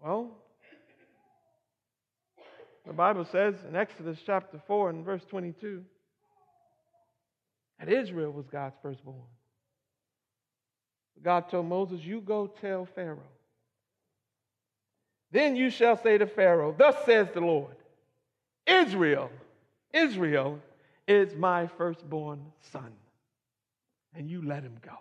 Well, 0.00 0.30
the 2.86 2.94
Bible 2.94 3.26
says 3.26 3.54
in 3.68 3.76
Exodus 3.76 4.18
chapter 4.24 4.58
4 4.66 4.88
and 4.88 5.04
verse 5.04 5.26
22 5.28 5.84
that 7.78 7.92
Israel 7.92 8.30
was 8.30 8.46
God's 8.46 8.76
firstborn. 8.80 9.26
God 11.22 11.48
told 11.48 11.66
Moses, 11.66 12.00
You 12.00 12.20
go 12.20 12.46
tell 12.46 12.86
Pharaoh. 12.94 13.18
Then 15.30 15.56
you 15.56 15.70
shall 15.70 15.96
say 15.96 16.18
to 16.18 16.26
Pharaoh, 16.26 16.74
Thus 16.76 16.96
says 17.04 17.28
the 17.34 17.40
Lord, 17.40 17.76
Israel, 18.66 19.30
Israel 19.92 20.58
is 21.06 21.34
my 21.34 21.66
firstborn 21.66 22.40
son, 22.72 22.92
and 24.14 24.30
you 24.30 24.42
let 24.42 24.62
him 24.62 24.76
go. 24.82 24.96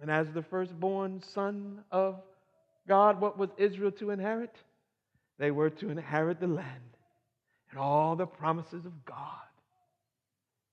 And 0.00 0.10
as 0.10 0.26
the 0.32 0.42
firstborn 0.42 1.22
son 1.32 1.82
of 1.90 2.20
God, 2.86 3.20
what 3.20 3.38
was 3.38 3.50
Israel 3.56 3.92
to 3.92 4.10
inherit? 4.10 4.54
They 5.38 5.50
were 5.50 5.70
to 5.70 5.90
inherit 5.90 6.40
the 6.40 6.46
land 6.46 6.68
and 7.70 7.78
all 7.78 8.14
the 8.14 8.26
promises 8.26 8.84
of 8.86 9.04
God 9.04 9.16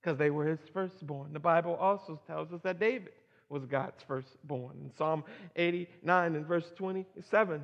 because 0.01 0.17
they 0.17 0.31
were 0.31 0.45
his 0.45 0.59
firstborn. 0.73 1.33
The 1.33 1.39
Bible 1.39 1.75
also 1.75 2.19
tells 2.25 2.51
us 2.51 2.61
that 2.63 2.79
David 2.79 3.13
was 3.49 3.65
God's 3.65 4.01
firstborn. 4.07 4.77
In 4.83 4.91
Psalm 4.97 5.23
89 5.55 6.35
and 6.35 6.45
verse 6.45 6.71
27, 6.75 7.61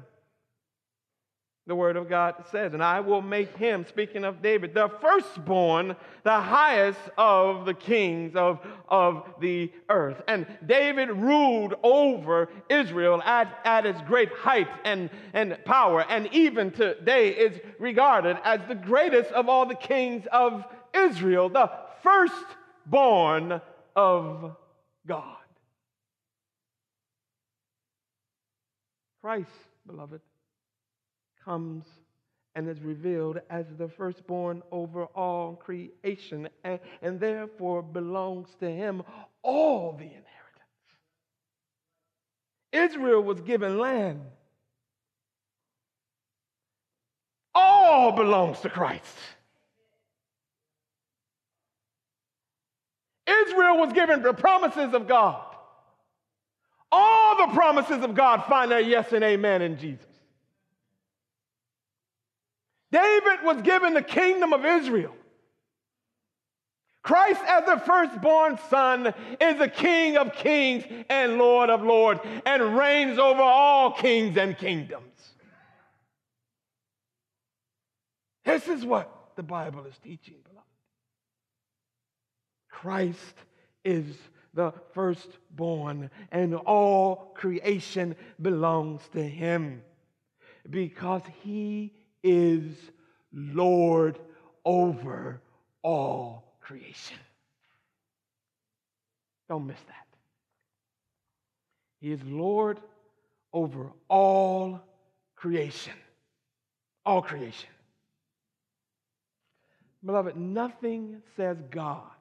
the 1.66 1.76
word 1.76 1.98
of 1.98 2.08
God 2.08 2.36
says, 2.52 2.74
And 2.74 2.84
I 2.84 3.02
will 3.02 3.22
make 3.22 3.58
him, 3.58 3.86
speaking 3.86 4.24
of 4.24 4.42
David, 4.42 4.74
the 4.74 4.90
firstborn, 5.02 5.96
the 6.24 6.40
highest 6.40 7.00
of 7.18 7.66
the 7.66 7.74
kings 7.74 8.36
of, 8.36 8.60
of 8.88 9.26
the 9.42 9.72
earth. 9.90 10.22
And 10.30 10.46
David 10.66 11.10
ruled 11.10 11.76
over 11.84 12.48
Israel 12.70 13.22
at, 13.24 13.60
at 13.66 13.86
its 13.86 14.02
great 14.04 14.32
height 14.32 14.70
and, 14.86 15.10
and 15.34 15.58
power, 15.66 16.06
and 16.10 16.30
even 16.34 16.72
today 16.72 17.30
is 17.30 17.60
regarded 17.80 18.38
as 18.46 18.62
the 18.68 18.76
greatest 18.76 19.32
of 19.32 19.50
all 19.50 19.66
the 19.66 19.76
kings 19.76 20.26
of 20.32 20.64
Israel, 20.94 21.50
the 21.50 21.70
firstborn 22.08 23.62
of 23.96 24.56
God. 25.06 25.36
Christ, 29.22 29.50
beloved, 29.86 30.22
comes 31.44 31.86
and 32.56 32.70
is 32.70 32.82
revealed 32.82 33.40
as 33.50 33.66
the 33.78 33.88
firstborn 33.88 34.64
over 34.72 35.06
all 35.06 35.56
creation 35.56 36.48
and, 36.64 36.80
and 37.02 37.20
therefore 37.20 37.82
belongs 37.82 38.50
to 38.60 38.70
him 38.70 39.04
all 39.44 39.92
the 39.94 40.06
inheritance. 40.06 40.24
Israel 42.72 43.22
was 43.22 43.42
given 43.42 43.78
land. 43.78 44.22
All 47.54 48.12
belongs 48.12 48.60
to 48.62 48.70
Christ. 48.70 49.16
Israel 53.28 53.78
was 53.78 53.94
given 53.94 54.22
the 54.22 54.34
promises 54.34 54.94
of 54.94 55.08
God. 55.08 55.44
All 56.92 57.48
the 57.48 57.54
promises 57.54 58.04
of 58.04 58.16
God 58.16 58.46
find 58.46 58.72
their 58.72 58.80
yes 58.80 59.12
and 59.12 59.24
amen 59.24 59.62
in 59.62 59.78
Jesus. 59.78 60.06
David 62.92 63.44
was 63.44 63.62
given 63.62 63.94
the 63.94 64.02
kingdom 64.02 64.54
of 64.54 64.64
Israel. 64.64 65.14
Christ, 67.04 67.42
as 67.48 67.66
the 67.66 67.78
firstborn 67.86 68.60
son, 68.70 69.14
is 69.40 69.58
the 69.58 69.70
King 69.70 70.18
of 70.18 70.34
kings 70.34 70.84
and 71.10 71.38
Lord 71.38 71.70
of 71.70 71.82
lords 71.82 72.20
and 72.46 72.78
reigns 72.78 73.18
over 73.18 73.42
all 73.42 73.92
kings 73.92 74.38
and 74.38 74.58
kingdoms. 74.58 75.04
This 78.44 78.68
is 78.68 78.86
what 78.86 79.32
the 79.36 79.44
Bible 79.44 79.86
is 79.86 79.98
teaching, 80.00 80.36
beloved. 80.44 80.67
Christ 82.82 83.34
is 83.84 84.06
the 84.54 84.72
firstborn, 84.94 86.12
and 86.32 86.54
all 86.54 87.34
creation 87.34 88.16
belongs 88.40 89.02
to 89.14 89.24
him 89.24 89.82
because 90.70 91.24
he 91.42 91.92
is 92.22 92.76
Lord 93.34 94.20
over 94.64 95.42
all 95.82 96.54
creation. 96.62 97.18
Don't 99.50 99.66
miss 99.66 99.82
that. 99.88 100.08
He 102.00 102.12
is 102.12 102.22
Lord 102.24 102.80
over 103.54 103.92
all 104.08 104.84
creation. 105.36 105.94
All 107.08 107.24
creation. 107.24 107.70
Beloved, 110.06 110.38
nothing 110.38 111.24
says 111.36 111.58
God 111.72 112.12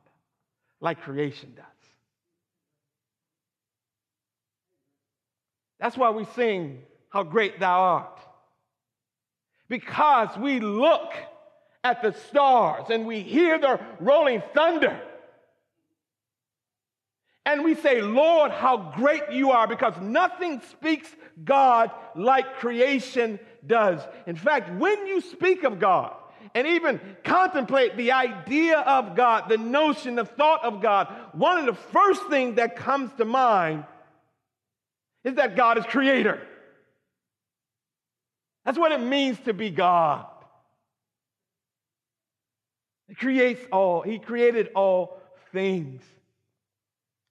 like 0.80 1.00
creation 1.00 1.52
does. 1.56 1.64
That's 5.78 5.96
why 5.96 6.10
we 6.10 6.24
sing, 6.34 6.82
How 7.10 7.22
Great 7.22 7.60
Thou 7.60 7.80
Art. 7.80 8.20
Because 9.68 10.36
we 10.38 10.60
look 10.60 11.12
at 11.84 12.02
the 12.02 12.12
stars 12.28 12.86
and 12.90 13.06
we 13.06 13.20
hear 13.20 13.58
the 13.58 13.80
rolling 14.00 14.42
thunder. 14.54 15.00
And 17.44 17.62
we 17.62 17.76
say, 17.76 18.00
Lord, 18.00 18.50
how 18.50 18.92
great 18.96 19.30
you 19.30 19.52
are, 19.52 19.68
because 19.68 19.94
nothing 20.00 20.60
speaks 20.70 21.08
God 21.44 21.92
like 22.16 22.56
creation 22.56 23.38
does. 23.64 24.00
In 24.26 24.34
fact, 24.34 24.72
when 24.80 25.06
you 25.06 25.20
speak 25.20 25.62
of 25.62 25.78
God, 25.78 26.16
and 26.56 26.66
even 26.66 26.98
contemplate 27.22 27.98
the 27.98 28.12
idea 28.12 28.78
of 28.78 29.14
God, 29.14 29.50
the 29.50 29.58
notion, 29.58 30.14
the 30.14 30.24
thought 30.24 30.64
of 30.64 30.80
God, 30.80 31.14
one 31.34 31.58
of 31.58 31.66
the 31.66 31.74
first 31.74 32.22
things 32.30 32.56
that 32.56 32.76
comes 32.76 33.12
to 33.18 33.26
mind 33.26 33.84
is 35.22 35.34
that 35.34 35.54
God 35.54 35.76
is 35.76 35.84
creator. 35.84 36.40
That's 38.64 38.78
what 38.78 38.90
it 38.90 39.02
means 39.02 39.38
to 39.40 39.52
be 39.52 39.68
God. 39.68 40.24
He 43.06 43.14
creates 43.14 43.60
all, 43.70 44.00
He 44.00 44.18
created 44.18 44.70
all 44.74 45.20
things. 45.52 46.00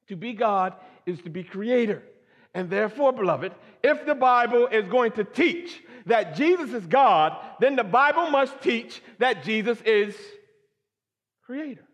To 0.10 0.16
be 0.16 0.34
God 0.34 0.76
is 1.08 1.20
to 1.24 1.32
be 1.32 1.44
creator. 1.44 2.04
And 2.54 2.70
therefore, 2.70 3.12
beloved, 3.12 3.54
if 3.82 4.06
the 4.06 4.14
Bible 4.14 4.68
is 4.68 4.88
going 4.88 5.14
to 5.14 5.24
teach 5.24 5.82
that 6.06 6.36
Jesus 6.36 6.72
is 6.72 6.86
God, 6.86 7.38
then 7.60 7.76
the 7.76 7.84
Bible 7.84 8.30
must 8.30 8.62
teach 8.62 9.02
that 9.20 9.44
Jesus 9.44 9.80
is 9.86 10.16
creator. 11.44 11.86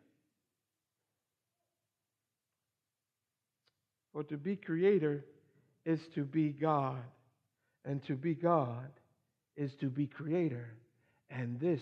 For 4.13 4.23
to 4.25 4.37
be 4.37 4.55
creator 4.55 5.23
is 5.85 5.99
to 6.15 6.23
be 6.23 6.49
God, 6.49 7.01
and 7.85 8.03
to 8.03 8.15
be 8.15 8.35
God 8.35 8.89
is 9.55 9.73
to 9.75 9.87
be 9.87 10.05
creator. 10.05 10.67
And 11.29 11.59
this 11.59 11.81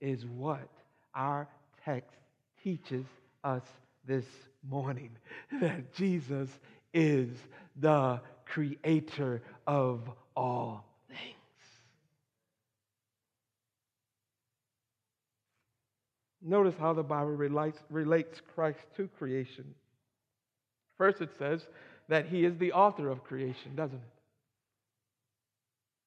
is 0.00 0.26
what 0.26 0.68
our 1.14 1.48
text 1.84 2.16
teaches 2.62 3.06
us 3.42 3.62
this 4.06 4.26
morning 4.68 5.10
that 5.60 5.94
Jesus 5.94 6.48
is 6.92 7.30
the 7.76 8.20
creator 8.44 9.42
of 9.66 10.02
all 10.36 10.84
Notice 16.44 16.74
how 16.78 16.92
the 16.92 17.02
Bible 17.02 17.30
relates, 17.30 17.78
relates 17.88 18.42
Christ 18.54 18.80
to 18.96 19.08
creation. 19.18 19.64
First, 20.98 21.22
it 21.22 21.30
says 21.38 21.66
that 22.08 22.26
he 22.26 22.44
is 22.44 22.56
the 22.58 22.72
author 22.72 23.08
of 23.08 23.24
creation, 23.24 23.74
doesn't 23.74 23.96
it? 23.96 24.02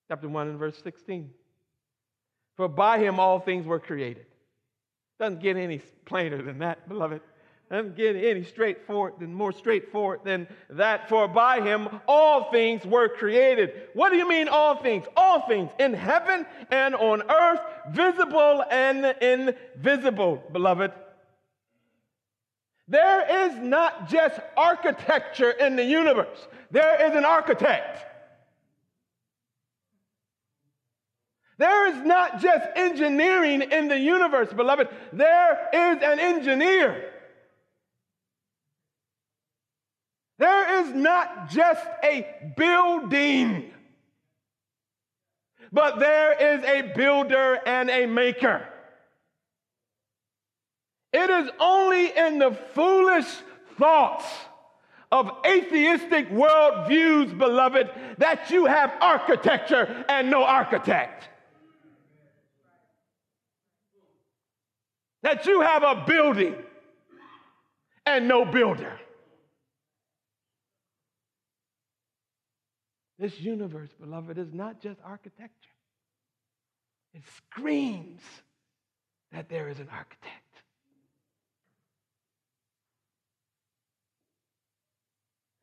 Chapter 0.09 0.29
1 0.29 0.47
and 0.49 0.59
verse 0.59 0.79
16. 0.83 1.31
For 2.55 2.67
by 2.67 2.99
him 2.99 3.19
all 3.19 3.39
things 3.39 3.65
were 3.65 3.79
created. 3.79 4.27
Doesn't 5.19 5.41
get 5.41 5.57
any 5.57 5.79
plainer 6.05 6.41
than 6.41 6.59
that, 6.59 6.87
beloved. 6.87 7.21
Doesn't 7.69 7.97
getting 7.97 8.23
any 8.23 8.45
straightforward 8.45 9.15
than 9.19 9.33
more 9.33 9.51
straightforward 9.51 10.21
than 10.23 10.47
that. 10.69 11.09
For 11.09 11.27
by 11.27 11.59
him 11.59 11.89
all 12.07 12.49
things 12.49 12.85
were 12.85 13.09
created. 13.09 13.89
What 13.93 14.09
do 14.11 14.17
you 14.17 14.27
mean 14.27 14.47
all 14.47 14.81
things? 14.81 15.05
All 15.17 15.45
things 15.47 15.69
in 15.77 15.93
heaven 15.93 16.45
and 16.71 16.95
on 16.95 17.23
earth, 17.29 17.59
visible 17.91 18.63
and 18.71 19.05
invisible, 19.21 20.41
beloved. 20.53 20.93
There 22.87 23.47
is 23.47 23.57
not 23.57 24.07
just 24.07 24.39
architecture 24.55 25.51
in 25.51 25.75
the 25.75 25.83
universe, 25.83 26.47
there 26.71 27.09
is 27.09 27.17
an 27.17 27.25
architect. 27.25 28.05
There 31.57 31.87
is 31.87 32.05
not 32.05 32.39
just 32.39 32.65
engineering 32.75 33.63
in 33.63 33.87
the 33.87 33.97
universe, 33.97 34.53
beloved. 34.53 34.89
There 35.11 35.69
is 35.73 36.03
an 36.03 36.19
engineer. 36.19 37.11
There 40.37 40.81
is 40.81 40.93
not 40.93 41.49
just 41.49 41.85
a 42.03 42.27
building, 42.55 43.71
but 45.71 45.99
there 45.99 46.57
is 46.57 46.63
a 46.63 46.93
builder 46.95 47.59
and 47.65 47.89
a 47.89 48.05
maker. 48.05 48.67
It 51.11 51.29
is 51.29 51.49
only 51.59 52.15
in 52.15 52.37
the 52.37 52.51
foolish 52.51 53.25
thoughts 53.77 54.25
of 55.11 55.31
atheistic 55.45 56.29
worldviews, 56.29 57.35
beloved, 57.37 57.89
that 58.17 58.51
you 58.51 58.65
have 58.65 58.93
architecture 59.01 60.05
and 60.09 60.29
no 60.29 60.43
architect. 60.43 61.29
That 65.23 65.45
you 65.45 65.61
have 65.61 65.83
a 65.83 66.03
building 66.05 66.55
and 68.05 68.27
no 68.27 68.45
builder. 68.45 68.99
This 73.19 73.39
universe, 73.39 73.89
beloved, 73.99 74.37
is 74.37 74.53
not 74.53 74.79
just 74.81 74.99
architecture. 75.03 75.51
It 77.13 77.23
screams 77.37 78.21
that 79.31 79.49
there 79.49 79.69
is 79.69 79.79
an 79.79 79.89
architect. 79.91 80.43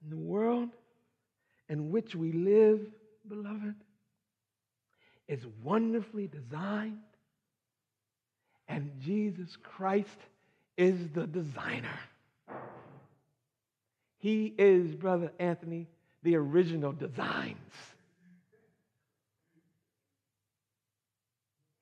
In 0.02 0.10
the 0.10 0.16
world 0.16 0.70
in 1.68 1.90
which 1.90 2.14
we 2.14 2.32
live, 2.32 2.80
beloved, 3.28 3.76
is 5.28 5.40
wonderfully 5.62 6.26
designed, 6.26 6.98
and 8.68 8.90
Jesus 9.00 9.56
Christ 9.62 10.18
is 10.76 11.08
the 11.14 11.26
designer. 11.26 11.98
He 14.18 14.54
is, 14.58 14.94
Brother 14.94 15.32
Anthony, 15.38 15.88
the 16.24 16.34
original 16.37 16.90
designs. 16.90 17.58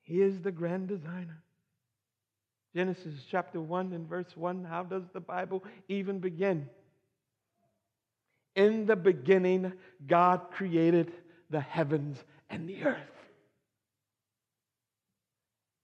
He 0.01 0.21
is 0.21 0.41
the 0.41 0.51
grand 0.51 0.89
designer. 0.89 1.41
Genesis 2.75 3.13
chapter 3.31 3.61
1 3.61 3.93
and 3.93 4.07
verse 4.07 4.35
1, 4.35 4.65
how 4.65 4.83
does 4.83 5.03
the 5.13 5.19
Bible 5.19 5.63
even 5.87 6.19
begin? 6.19 6.67
In 8.55 8.85
the 8.85 8.95
beginning, 8.95 9.73
God 10.05 10.51
created 10.51 11.11
the 11.49 11.61
heavens 11.61 12.17
and 12.49 12.67
the 12.67 12.83
earth. 12.83 12.97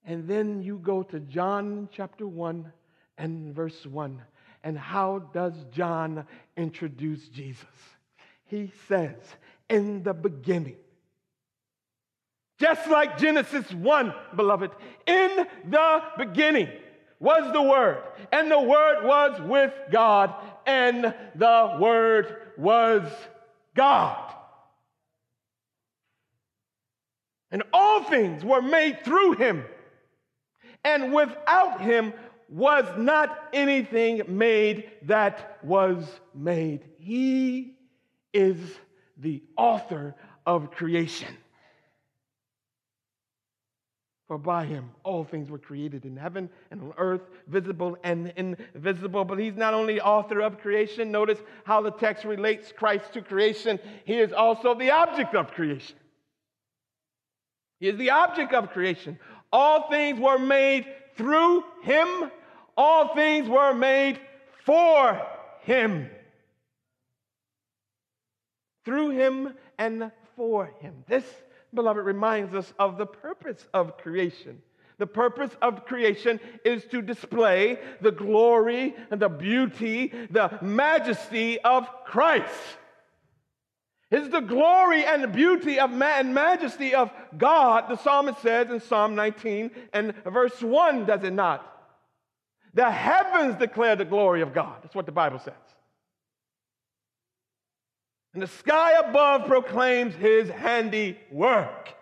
And 0.04 0.28
then 0.28 0.62
you 0.62 0.80
go 0.80 1.04
to 1.04 1.20
John 1.20 1.88
chapter 1.92 2.28
1 2.28 2.72
and 3.18 3.56
verse 3.56 3.86
1. 3.86 4.22
And 4.64 4.78
how 4.78 5.20
does 5.34 5.54
John 5.72 6.26
introduce 6.58 7.30
Jesus? 7.30 7.66
He 8.50 8.72
says, 8.88 9.16
in 9.70 10.04
the 10.04 10.14
beginning. 10.14 10.76
Just 12.60 12.90
like 12.90 13.18
Genesis 13.18 13.72
1, 13.72 14.14
beloved, 14.36 14.72
in 15.08 15.48
the 15.66 16.04
beginning 16.18 16.68
was 17.20 17.52
the 17.54 17.62
Word, 17.62 18.02
and 18.32 18.52
the 18.52 18.60
Word 18.60 19.06
was 19.06 19.40
with 19.42 19.74
God, 19.92 20.34
and 20.66 21.14
the 21.36 21.78
Word 21.80 22.36
was 22.58 23.10
God. 23.76 24.34
And 27.52 27.64
all 27.72 28.04
things 28.04 28.44
were 28.44 28.62
made 28.62 29.06
through 29.06 29.34
him, 29.34 29.64
and 30.84 31.14
without 31.14 31.82
him 31.82 32.14
was 32.50 32.86
not 32.98 33.50
anything 33.54 34.24
made 34.28 34.92
that 35.04 35.60
was 35.64 36.04
made. 36.34 36.84
He 36.98 37.79
is 38.34 38.58
the 39.18 39.42
author 39.58 40.16
of 40.46 40.72
creation. 40.72 41.36
For 44.28 44.38
by 44.38 44.66
him 44.66 44.92
all 45.04 45.24
things 45.24 45.50
were 45.50 45.58
created 45.58 46.06
in 46.06 46.16
heaven 46.16 46.50
and 46.70 46.82
on 46.82 46.94
earth, 47.00 47.24
visible 47.48 47.98
and 48.04 48.32
invisible. 48.36 49.26
But 49.26 49.40
he's 49.40 49.56
not 49.56 49.74
only 49.74 50.00
author 50.00 50.42
of 50.42 50.60
creation, 50.60 51.12
notice 51.12 51.40
how 51.64 51.82
the 51.82 51.92
text 51.92 52.26
relates 52.26 52.72
Christ 52.72 53.12
to 53.14 53.24
creation. 53.24 53.80
He 54.06 54.20
is 54.20 54.32
also 54.32 54.76
the 54.76 54.92
object 54.92 55.34
of 55.34 55.52
creation. 55.52 55.96
He 57.80 57.88
is 57.88 57.98
the 57.98 58.12
object 58.12 58.54
of 58.54 58.70
creation. 58.70 59.18
All 59.52 59.90
things 59.90 60.20
were 60.20 60.38
made 60.38 60.86
through 61.16 61.64
him, 61.82 62.32
all 62.78 63.16
things 63.16 63.50
were 63.50 63.74
made 63.74 64.20
for 64.64 65.20
him 65.62 66.08
through 68.86 69.12
him 69.12 69.54
and 69.78 70.12
for 70.36 70.72
him. 70.80 71.04
This, 71.08 71.26
beloved, 71.74 72.04
reminds 72.04 72.54
us 72.54 72.74
of 72.80 72.98
the 72.98 73.06
purpose 73.06 73.66
of 73.74 73.98
creation. 73.98 74.62
The 74.98 75.08
purpose 75.08 75.52
of 75.62 75.86
creation 75.86 76.40
is 76.66 76.84
to 76.86 77.02
display 77.02 77.80
the 78.02 78.12
glory 78.12 78.96
and 79.12 79.22
the 79.22 79.30
beauty, 79.30 80.12
the 80.30 80.60
majesty 80.62 81.60
of 81.62 81.88
Christ. 82.06 82.54
It's 84.12 84.30
the 84.30 84.42
glory 84.42 85.06
and 85.06 85.24
the 85.24 85.28
beauty 85.28 85.80
of 85.80 85.92
ma- 85.92 86.18
and 86.18 86.34
majesty 86.34 86.96
of 86.96 87.12
God, 87.38 87.86
the 87.90 87.96
psalmist 87.96 88.42
says 88.42 88.70
in 88.72 88.82
Psalm 88.82 89.16
19 89.16 89.72
and 89.94 90.14
verse 90.26 90.62
1, 90.62 91.06
does 91.06 91.24
it 91.24 91.34
not? 91.34 91.66
The 92.74 92.90
heavens 92.90 93.56
declare 93.56 93.96
the 93.96 94.06
glory 94.06 94.42
of 94.42 94.54
God. 94.54 94.78
That's 94.82 94.96
what 94.96 95.06
the 95.06 95.12
Bible 95.12 95.40
says. 95.40 95.54
And 98.40 98.48
the 98.48 98.54
sky 98.56 98.94
above 98.94 99.48
proclaims 99.48 100.16
his 100.16 100.48
handiwork. 100.48 101.94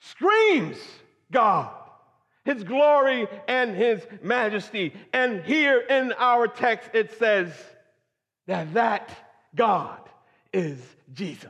Screams 0.00 0.76
God, 1.32 1.72
his 2.44 2.62
glory 2.62 3.26
and 3.48 3.74
his 3.74 4.06
majesty. 4.20 4.92
And 5.14 5.42
here 5.44 5.80
in 5.80 6.12
our 6.18 6.46
text 6.46 6.90
it 6.92 7.18
says 7.18 7.50
that 8.48 8.74
that 8.74 9.10
God 9.54 9.98
is 10.52 10.78
Jesus. 11.14 11.48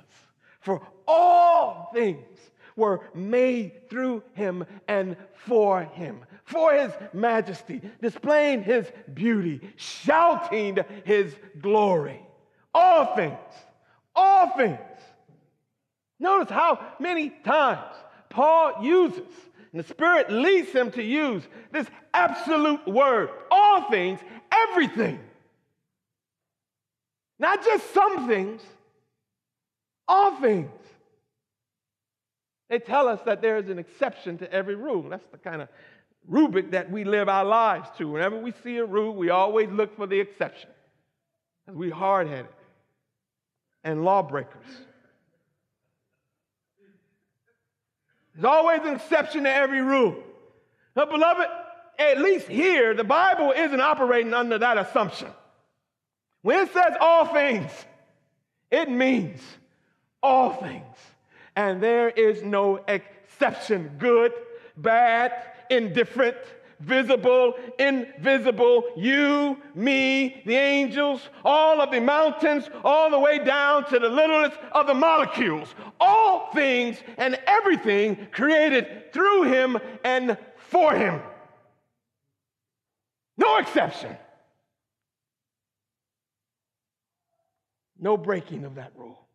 For 0.60 0.80
all 1.08 1.90
things 1.92 2.38
were 2.76 3.00
made 3.12 3.90
through 3.90 4.22
him 4.34 4.64
and 4.86 5.16
for 5.34 5.82
him, 5.82 6.20
for 6.44 6.72
his 6.72 6.92
majesty, 7.12 7.80
displaying 8.00 8.62
his 8.62 8.86
beauty, 9.12 9.62
shouting 9.74 10.78
his 11.04 11.34
glory. 11.60 12.25
All 12.76 13.16
things. 13.16 13.38
All 14.14 14.50
things. 14.54 14.78
Notice 16.20 16.50
how 16.50 16.78
many 17.00 17.30
times 17.30 17.96
Paul 18.28 18.84
uses, 18.84 19.24
and 19.72 19.82
the 19.82 19.88
Spirit 19.88 20.30
leads 20.30 20.72
him 20.72 20.90
to 20.90 21.02
use 21.02 21.42
this 21.72 21.86
absolute 22.12 22.86
word. 22.86 23.30
All 23.50 23.90
things, 23.90 24.20
everything. 24.52 25.18
Not 27.38 27.64
just 27.64 27.94
some 27.94 28.28
things, 28.28 28.60
all 30.06 30.38
things. 30.38 30.70
They 32.68 32.78
tell 32.78 33.08
us 33.08 33.20
that 33.24 33.40
there 33.40 33.56
is 33.56 33.70
an 33.70 33.78
exception 33.78 34.36
to 34.38 34.52
every 34.52 34.74
rule. 34.74 35.08
That's 35.08 35.26
the 35.32 35.38
kind 35.38 35.62
of 35.62 35.68
rubric 36.28 36.72
that 36.72 36.90
we 36.90 37.04
live 37.04 37.30
our 37.30 37.44
lives 37.44 37.88
to. 37.96 38.10
Whenever 38.10 38.38
we 38.38 38.52
see 38.62 38.76
a 38.76 38.84
rule, 38.84 39.14
we 39.14 39.30
always 39.30 39.70
look 39.70 39.96
for 39.96 40.06
the 40.06 40.20
exception. 40.20 40.68
We 41.68 41.88
hard 41.88 42.28
headed 42.28 42.48
and 43.86 44.04
lawbreakers. 44.04 44.66
There's 48.34 48.44
always 48.44 48.80
an 48.82 48.96
exception 48.96 49.44
to 49.44 49.50
every 49.50 49.80
rule. 49.80 50.16
But, 50.94 51.08
beloved, 51.08 51.46
at 51.98 52.20
least 52.20 52.48
here, 52.48 52.94
the 52.94 53.04
Bible 53.04 53.52
isn't 53.52 53.80
operating 53.80 54.34
under 54.34 54.58
that 54.58 54.76
assumption. 54.76 55.28
When 56.42 56.66
it 56.66 56.72
says 56.72 56.94
all 57.00 57.26
things, 57.26 57.70
it 58.70 58.90
means 58.90 59.40
all 60.22 60.50
things. 60.50 60.96
And 61.54 61.80
there 61.80 62.10
is 62.10 62.42
no 62.42 62.80
exception 62.88 63.92
good, 63.98 64.32
bad, 64.76 65.32
indifferent, 65.70 66.36
visible, 66.80 67.54
invisible, 67.78 68.84
you, 68.96 69.56
me, 69.74 70.42
the 70.46 70.54
angels, 70.54 71.20
all 71.44 71.80
of 71.80 71.90
the 71.90 72.00
mountains, 72.00 72.68
all 72.84 73.10
the 73.10 73.18
way 73.18 73.38
down 73.38 73.84
to 73.86 73.98
the 73.98 74.08
littlest 74.08 74.58
of 74.72 74.86
the 74.86 74.94
molecules, 74.94 75.74
all 76.00 76.50
things 76.52 76.98
and 77.18 77.38
everything 77.46 78.28
created 78.32 79.12
through 79.12 79.44
him 79.44 79.78
and 80.04 80.36
for 80.56 80.94
him. 80.94 81.20
No 83.38 83.58
exception. 83.58 84.16
No 87.98 88.16
breaking 88.16 88.64
of 88.64 88.74
that 88.74 88.92
rule. 88.96 89.26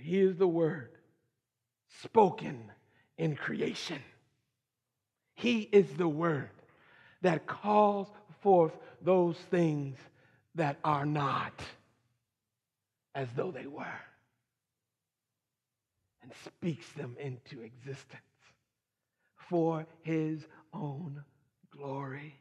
He 0.00 0.20
is 0.20 0.36
the 0.36 0.46
Word 0.46 0.90
spoken 2.02 2.70
in 3.18 3.36
creation. 3.36 4.00
He 5.34 5.60
is 5.60 5.86
the 5.96 6.08
word 6.08 6.50
that 7.22 7.46
calls 7.46 8.08
forth 8.40 8.72
those 9.02 9.36
things 9.50 9.96
that 10.54 10.78
are 10.84 11.06
not 11.06 11.52
as 13.14 13.28
though 13.36 13.50
they 13.50 13.66
were 13.66 13.84
and 16.22 16.32
speaks 16.44 16.90
them 16.92 17.16
into 17.20 17.62
existence 17.62 18.22
for 19.48 19.86
his 20.02 20.46
own 20.72 21.22
glory, 21.70 22.34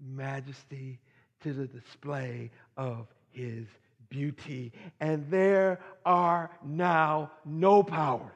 majesty, 0.00 0.98
to 1.42 1.52
the 1.52 1.66
display 1.66 2.50
of 2.76 3.06
his 3.30 3.66
beauty. 4.08 4.72
And 5.00 5.30
there 5.30 5.80
are 6.04 6.50
now 6.64 7.30
no 7.44 7.82
powers, 7.82 8.30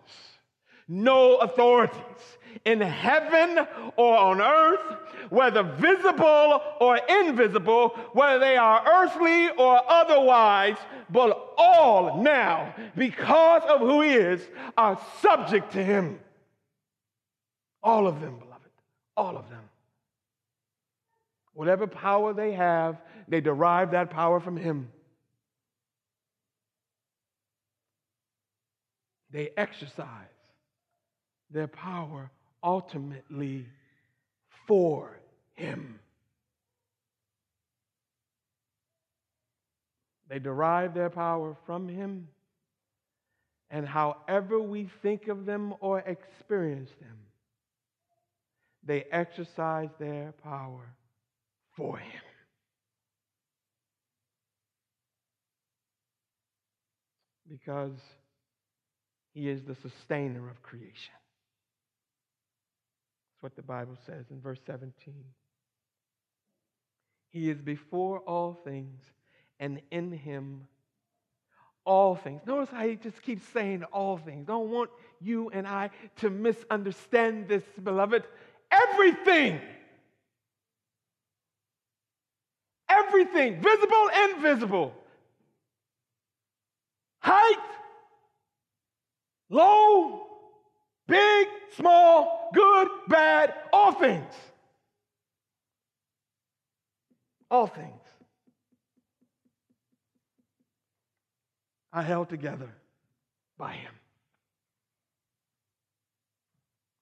no 0.93 1.37
authorities 1.37 2.39
in 2.67 2.81
heaven 2.81 3.67
or 3.97 4.17
on 4.17 4.43
earth, 4.43 4.99
whether 5.31 5.63
visible 5.63 6.61
or 6.81 6.99
invisible, 7.09 7.89
whether 8.13 8.39
they 8.39 8.59
are 8.59 8.85
earthly 8.87 9.49
or 9.57 9.81
otherwise, 9.91 10.77
but 11.09 11.55
all 11.57 12.23
now, 12.23 12.75
because 12.95 13.63
of 13.69 13.81
who 13.81 14.03
he 14.03 14.11
is, 14.11 14.47
are 14.77 15.01
subject 15.23 15.73
to 15.73 15.83
him. 15.83 16.21
All 17.83 18.07
of 18.07 18.21
them, 18.21 18.39
beloved, 18.39 18.71
all 19.17 19.37
of 19.39 19.49
them. 19.49 19.63
Whatever 21.55 21.87
power 21.87 22.35
they 22.35 22.53
have, 22.53 23.01
they 23.29 23.41
derive 23.41 23.93
that 23.93 24.11
power 24.11 24.41
from 24.41 24.59
him. 24.59 24.91
They 29.31 29.51
exercise 29.57 30.32
their 31.53 31.69
power 31.69 32.31
ultimately 32.63 33.67
for 34.67 35.19
him. 35.55 35.99
They 40.29 40.39
derive 40.39 40.95
their 40.95 41.11
power 41.11 41.57
from 41.67 41.89
him. 41.89 42.29
And 43.71 43.87
however 43.87 44.61
we 44.61 44.91
think 45.03 45.29
of 45.29 45.47
them 45.47 45.75
or 45.81 46.01
experience 46.01 46.91
them, 47.01 47.19
they 48.85 49.05
exercise 49.13 49.89
their 49.99 50.33
power 50.43 50.95
for 51.77 51.99
him. 51.99 52.23
Because 57.49 57.99
he 59.35 59.49
is 59.49 59.61
the 59.67 59.77
sustainer 59.77 60.49
of 60.51 60.63
creation. 60.63 61.15
What 63.43 63.57
the 63.57 63.63
Bible 63.63 63.99
says 64.07 64.27
in 64.31 64.41
verse 64.41 64.61
17. 64.65 65.13
He 67.31 67.51
is 67.51 67.61
before 67.61 68.21
all 68.21 68.55
things, 68.55 69.03
and 69.59 69.81
in 69.91 70.13
him 70.13 70.69
all 71.85 72.15
things. 72.15 72.41
Notice 72.47 72.71
how 72.71 72.87
he 72.87 72.95
just 72.95 73.21
keeps 73.21 73.45
saying 73.49 73.83
all 73.93 74.17
things. 74.17 74.47
Don't 74.47 74.71
want 74.71 74.91
you 75.21 75.51
and 75.51 75.67
I 75.67 75.91
to 76.19 76.31
misunderstand 76.31 77.49
this, 77.49 77.65
beloved. 77.83 78.23
Everything. 78.71 79.61
Everything, 82.89 83.61
visible, 83.61 84.09
invisible. 84.31 84.95
Height, 87.19 87.57
low, 89.51 90.32
big, 91.13 91.49
small, 91.77 92.51
good, 92.55 92.89
bad, 93.07 93.53
all 93.71 93.93
things. 93.93 94.33
All 97.51 97.67
things. 97.67 98.01
Are 101.93 102.03
held 102.03 102.31
together 102.31 102.71
by 103.59 103.73
Him. 103.73 103.93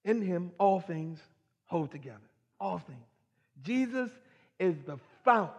In 0.05 0.20
Him, 0.20 0.51
all 0.59 0.81
things 0.81 1.20
hold 1.66 1.92
together. 1.92 2.18
All 2.59 2.79
things. 2.79 3.07
Jesus 3.62 4.11
is 4.59 4.75
the 4.87 4.99
fount 5.25 5.53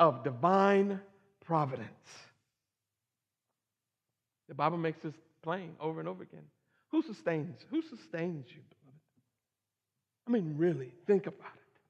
of 0.00 0.24
divine 0.24 1.00
providence. 1.44 1.86
The 4.48 4.54
Bible 4.56 4.78
makes 4.78 5.00
this 5.02 5.14
plain 5.42 5.76
over 5.78 6.00
and 6.00 6.08
over 6.08 6.24
again. 6.24 6.42
Who 6.92 7.02
sustains? 7.02 7.56
Who 7.70 7.82
sustains 7.82 8.46
you, 8.48 8.62
beloved? 8.68 9.00
I 10.26 10.30
mean, 10.30 10.54
really, 10.56 10.92
think 11.06 11.26
about 11.26 11.52
it. 11.54 11.80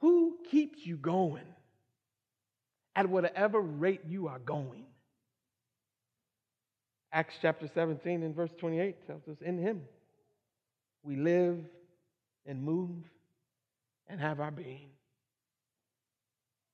Who 0.00 0.36
keeps 0.50 0.84
you 0.84 0.96
going 0.96 1.46
at 2.94 3.08
whatever 3.08 3.60
rate 3.60 4.02
you 4.06 4.28
are 4.28 4.38
going? 4.38 4.84
Acts 7.12 7.34
chapter 7.40 7.68
17 7.72 8.22
and 8.22 8.34
verse 8.34 8.50
28 8.58 9.06
tells 9.06 9.28
us 9.28 9.36
in 9.44 9.58
him 9.58 9.82
we 11.02 11.16
live 11.16 11.58
and 12.46 12.62
move 12.62 13.04
and 14.08 14.20
have 14.20 14.40
our 14.40 14.50
being. 14.50 14.90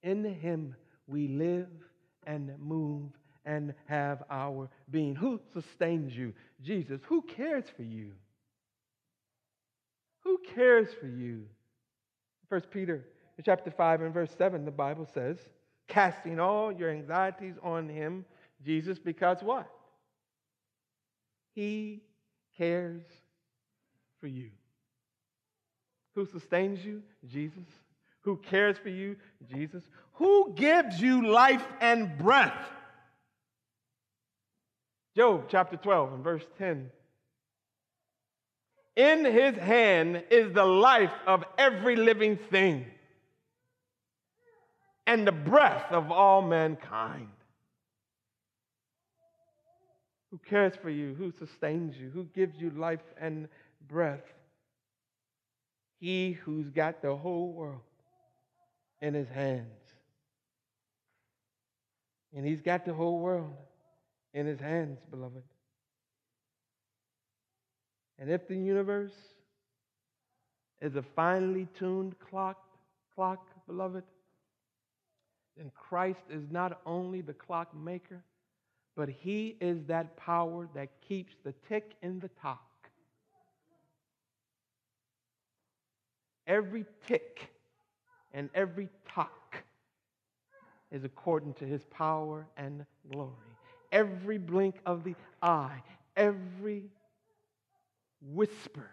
In 0.02 0.24
him 0.24 0.76
we 1.06 1.28
live 1.28 1.68
and 2.26 2.52
move 2.58 3.11
and 3.48 3.72
have 3.87 4.22
our 4.30 4.68
being. 4.90 5.16
Who 5.16 5.40
sustains 5.54 6.14
you? 6.14 6.34
Jesus. 6.62 7.00
Who 7.06 7.22
cares 7.22 7.64
for 7.74 7.82
you? 7.82 8.12
Who 10.24 10.38
cares 10.54 10.88
for 11.00 11.06
you? 11.06 11.46
First 12.50 12.70
Peter 12.70 13.06
chapter 13.42 13.70
5 13.70 14.02
and 14.02 14.12
verse 14.12 14.30
7, 14.37 14.64
the 14.66 14.70
Bible 14.70 15.08
says, 15.14 15.38
casting 15.87 16.38
all 16.38 16.70
your 16.70 16.90
anxieties 16.90 17.54
on 17.62 17.88
him, 17.88 18.26
Jesus, 18.62 18.98
because 18.98 19.38
what? 19.42 19.70
He 21.54 22.02
cares 22.58 23.02
for 24.20 24.26
you. 24.26 24.50
Who 26.14 26.26
sustains 26.26 26.84
you? 26.84 27.02
Jesus. 27.26 27.64
Who 28.22 28.37
cares 28.37 28.76
for 28.76 28.90
you? 28.90 29.16
Jesus. 29.50 29.84
Who 30.14 30.52
gives 30.54 31.00
you 31.00 31.26
life 31.26 31.64
and 31.80 32.18
breath? 32.18 32.72
Job 35.18 35.46
chapter 35.48 35.76
12 35.76 36.12
and 36.12 36.22
verse 36.22 36.44
10. 36.59 36.90
In 38.94 39.24
his 39.24 39.57
hand 39.57 40.22
is 40.31 40.52
the 40.52 40.64
life 40.64 41.11
of 41.26 41.42
every 41.59 41.96
living 41.96 42.38
thing 42.52 42.87
and 45.09 45.26
the 45.26 45.33
breath 45.33 45.90
of 45.90 46.12
all 46.12 46.40
mankind. 46.40 47.31
Who 50.31 50.38
cares 50.48 50.74
for 50.81 50.88
you? 50.88 51.16
Who 51.18 51.33
sustains 51.33 51.96
you? 51.96 52.11
Who 52.11 52.22
gives 52.26 52.61
you 52.61 52.70
life 52.70 53.02
and 53.20 53.48
breath? 53.88 54.22
He 55.98 56.31
who's 56.44 56.70
got 56.70 57.02
the 57.02 57.16
whole 57.16 57.52
world 57.52 57.81
in 59.02 59.14
his 59.14 59.28
hands. 59.28 59.66
And 62.33 62.46
he's 62.46 62.61
got 62.61 62.85
the 62.87 62.94
whole 62.94 63.18
world 63.18 63.50
in 64.35 64.47
his 64.47 64.61
hands, 64.61 64.99
beloved. 65.11 65.43
And 68.19 68.31
if 68.31 68.49
the 68.49 68.57
universe 68.57 69.14
is 70.81 70.97
a 70.97 71.03
finely 71.03 71.69
tuned 71.79 72.19
clock, 72.19 72.62
clock, 73.14 73.47
beloved, 73.67 74.05
then 75.57 75.71
Christ 75.75 76.23
is 76.31 76.45
not 76.51 76.81
only 76.87 77.21
the 77.21 77.33
clock 77.33 77.75
maker, 77.75 78.23
but 78.97 79.09
he 79.09 79.57
is 79.61 79.85
that 79.87 80.17
power 80.17 80.69
that 80.75 80.88
keeps 81.07 81.35
the 81.45 81.55
tick 81.69 81.95
in 82.03 82.19
the 82.19 82.31
tock. 82.41 82.64
Every 86.47 86.85
tick 87.07 87.51
and 88.33 88.49
every 88.55 88.88
tock 89.12 89.62
is 90.91 91.05
according 91.05 91.55
to 91.55 91.64
his 91.64 91.85
power 91.85 92.47
and 92.57 92.87
glory. 93.11 93.47
Every 93.90 94.38
blink 94.38 94.77
of 94.85 95.05
the 95.05 95.14
eye, 95.42 95.83
every 96.16 96.90
whisper, 98.20 98.90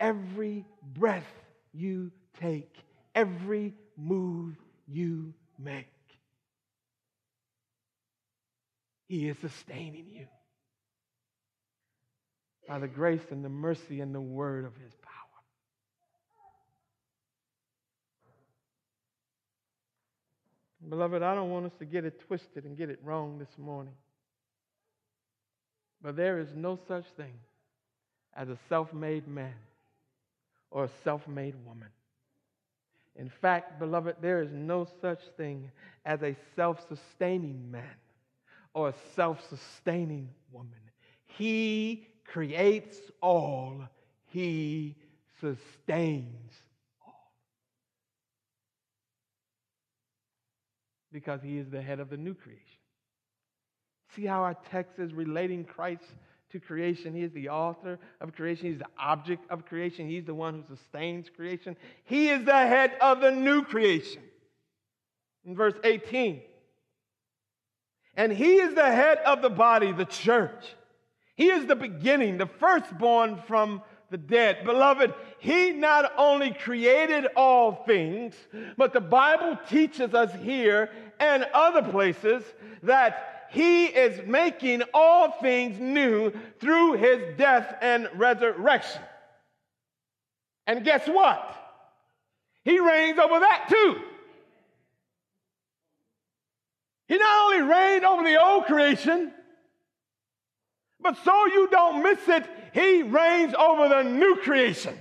every 0.00 0.64
breath 0.82 1.24
you 1.72 2.10
take, 2.40 2.74
every 3.14 3.74
move 3.96 4.56
you 4.86 5.34
make. 5.58 5.86
He 9.06 9.28
is 9.28 9.38
sustaining 9.38 10.06
you 10.10 10.26
by 12.68 12.78
the 12.78 12.88
grace 12.88 13.24
and 13.30 13.44
the 13.44 13.48
mercy 13.48 14.00
and 14.00 14.14
the 14.14 14.20
word 14.20 14.66
of 14.66 14.76
his 14.76 14.92
power. 15.02 15.14
Beloved, 20.88 21.22
I 21.22 21.34
don't 21.34 21.50
want 21.50 21.66
us 21.66 21.72
to 21.78 21.84
get 21.84 22.04
it 22.04 22.20
twisted 22.20 22.64
and 22.64 22.76
get 22.76 22.90
it 22.90 22.98
wrong 23.02 23.38
this 23.38 23.58
morning. 23.58 23.94
But 26.02 26.16
there 26.16 26.38
is 26.38 26.48
no 26.54 26.78
such 26.86 27.04
thing 27.16 27.34
as 28.36 28.48
a 28.48 28.58
self 28.68 28.92
made 28.92 29.26
man 29.26 29.54
or 30.70 30.84
a 30.84 30.90
self 31.02 31.26
made 31.26 31.54
woman. 31.66 31.88
In 33.16 33.28
fact, 33.28 33.80
beloved, 33.80 34.16
there 34.20 34.40
is 34.42 34.52
no 34.52 34.86
such 35.00 35.20
thing 35.36 35.70
as 36.04 36.22
a 36.22 36.36
self 36.54 36.86
sustaining 36.88 37.70
man 37.70 37.96
or 38.74 38.90
a 38.90 38.94
self 39.16 39.44
sustaining 39.48 40.28
woman. 40.52 40.78
He 41.26 42.06
creates 42.24 42.98
all, 43.20 43.82
He 44.26 44.94
sustains 45.40 46.52
all. 47.04 47.32
Because 51.12 51.42
He 51.42 51.58
is 51.58 51.68
the 51.70 51.82
head 51.82 51.98
of 51.98 52.08
the 52.08 52.16
new 52.16 52.34
creation. 52.34 52.77
See 54.14 54.26
how 54.26 54.42
our 54.42 54.56
text 54.70 54.98
is 54.98 55.12
relating 55.12 55.64
Christ 55.64 56.04
to 56.52 56.60
creation. 56.60 57.14
He 57.14 57.22
is 57.22 57.32
the 57.32 57.50
author 57.50 57.98
of 58.20 58.34
creation. 58.34 58.68
He's 58.68 58.78
the 58.78 58.86
object 58.98 59.44
of 59.50 59.66
creation. 59.66 60.08
He's 60.08 60.24
the 60.24 60.34
one 60.34 60.54
who 60.54 60.76
sustains 60.76 61.28
creation. 61.34 61.76
He 62.04 62.30
is 62.30 62.44
the 62.44 62.52
head 62.52 62.92
of 63.00 63.20
the 63.20 63.30
new 63.30 63.62
creation. 63.62 64.22
In 65.44 65.54
verse 65.54 65.74
18, 65.84 66.42
and 68.18 68.32
he 68.32 68.56
is 68.56 68.74
the 68.74 68.90
head 68.90 69.18
of 69.18 69.42
the 69.42 69.48
body, 69.48 69.92
the 69.92 70.04
church. 70.04 70.74
He 71.36 71.50
is 71.50 71.66
the 71.66 71.76
beginning, 71.76 72.36
the 72.36 72.46
firstborn 72.46 73.40
from 73.46 73.80
the 74.10 74.18
dead. 74.18 74.64
Beloved, 74.64 75.14
he 75.38 75.70
not 75.70 76.12
only 76.18 76.52
created 76.52 77.28
all 77.36 77.84
things, 77.86 78.34
but 78.76 78.92
the 78.92 79.00
Bible 79.00 79.56
teaches 79.68 80.14
us 80.14 80.32
here 80.42 80.90
and 81.20 81.46
other 81.54 81.82
places 81.82 82.42
that 82.82 83.37
he 83.50 83.86
is 83.86 84.26
making 84.26 84.82
all 84.92 85.32
things 85.40 85.78
new 85.78 86.32
through 86.60 86.94
his 86.94 87.36
death 87.36 87.76
and 87.80 88.08
resurrection. 88.14 89.02
And 90.66 90.84
guess 90.84 91.06
what? 91.08 91.54
He 92.64 92.78
reigns 92.78 93.18
over 93.18 93.40
that 93.40 93.66
too. 93.70 94.02
He 97.08 97.16
not 97.16 97.44
only 97.44 97.62
reigned 97.62 98.04
over 98.04 98.22
the 98.22 98.42
old 98.42 98.66
creation, 98.66 99.32
but 101.00 101.16
so 101.24 101.46
you 101.46 101.68
don't 101.70 102.02
miss 102.02 102.18
it, 102.28 102.44
he 102.74 103.02
reigns 103.02 103.54
over 103.54 103.88
the 103.88 104.02
new 104.02 104.36
creation. 104.42 104.94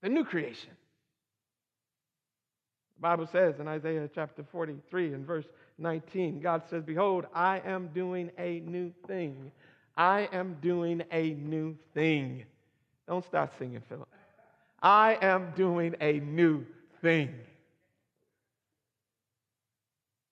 The 0.00 0.08
new 0.08 0.24
creation. 0.24 0.70
The 2.98 3.02
Bible 3.02 3.28
says 3.30 3.60
in 3.60 3.68
Isaiah 3.68 4.10
chapter 4.12 4.44
43 4.50 5.14
and 5.14 5.24
verse 5.24 5.44
19, 5.78 6.40
God 6.40 6.64
says, 6.68 6.82
Behold, 6.82 7.26
I 7.32 7.62
am 7.64 7.90
doing 7.94 8.32
a 8.36 8.58
new 8.58 8.92
thing. 9.06 9.52
I 9.96 10.28
am 10.32 10.56
doing 10.60 11.04
a 11.12 11.30
new 11.34 11.76
thing. 11.94 12.44
Don't 13.06 13.24
start 13.24 13.52
singing, 13.56 13.82
Philip. 13.88 14.08
I 14.82 15.16
am 15.22 15.52
doing 15.54 15.94
a 16.00 16.14
new 16.14 16.66
thing. 17.00 17.32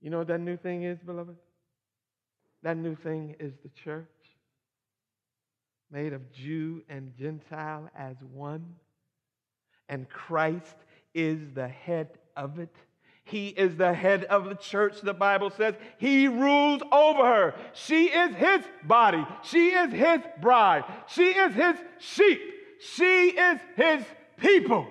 You 0.00 0.11
know 0.11 0.18
what 0.18 0.26
that 0.26 0.40
new 0.40 0.57
thing 0.57 0.83
is, 0.83 0.98
beloved? 0.98 1.37
That 2.64 2.76
new 2.76 2.96
thing 2.96 3.37
is 3.38 3.52
the 3.62 3.70
church, 3.85 4.09
made 5.92 6.12
of 6.12 6.33
Jew 6.33 6.83
and 6.88 7.14
Gentile 7.16 7.88
as 7.96 8.16
one. 8.33 8.74
And 9.88 10.09
Christ 10.09 10.74
is 11.14 11.38
the 11.55 11.68
head 11.68 12.18
of 12.37 12.59
it. 12.59 12.75
He 13.25 13.49
is 13.49 13.77
the 13.77 13.92
head 13.92 14.25
of 14.25 14.44
the 14.44 14.55
church, 14.55 15.01
the 15.01 15.12
Bible 15.12 15.51
says. 15.51 15.75
He 15.99 16.29
rules 16.29 16.81
over 16.92 17.25
her. 17.25 17.55
She 17.75 18.05
is 18.05 18.35
his 18.37 18.61
body. 18.85 19.27
She 19.42 19.70
is 19.70 19.92
his 19.92 20.20
bride. 20.40 20.85
She 21.09 21.31
is 21.31 21.53
his 21.53 21.77
sheep. 21.99 22.40
She 22.79 23.31
is 23.31 23.59
his 23.75 24.05
people. 24.37 24.87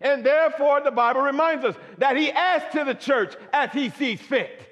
And 0.00 0.24
therefore, 0.24 0.80
the 0.80 0.92
Bible 0.92 1.22
reminds 1.22 1.64
us 1.64 1.74
that 1.98 2.16
he 2.16 2.30
adds 2.30 2.64
to 2.72 2.84
the 2.84 2.94
church 2.94 3.34
as 3.52 3.72
he 3.72 3.90
sees 3.90 4.20
fit. 4.20 4.66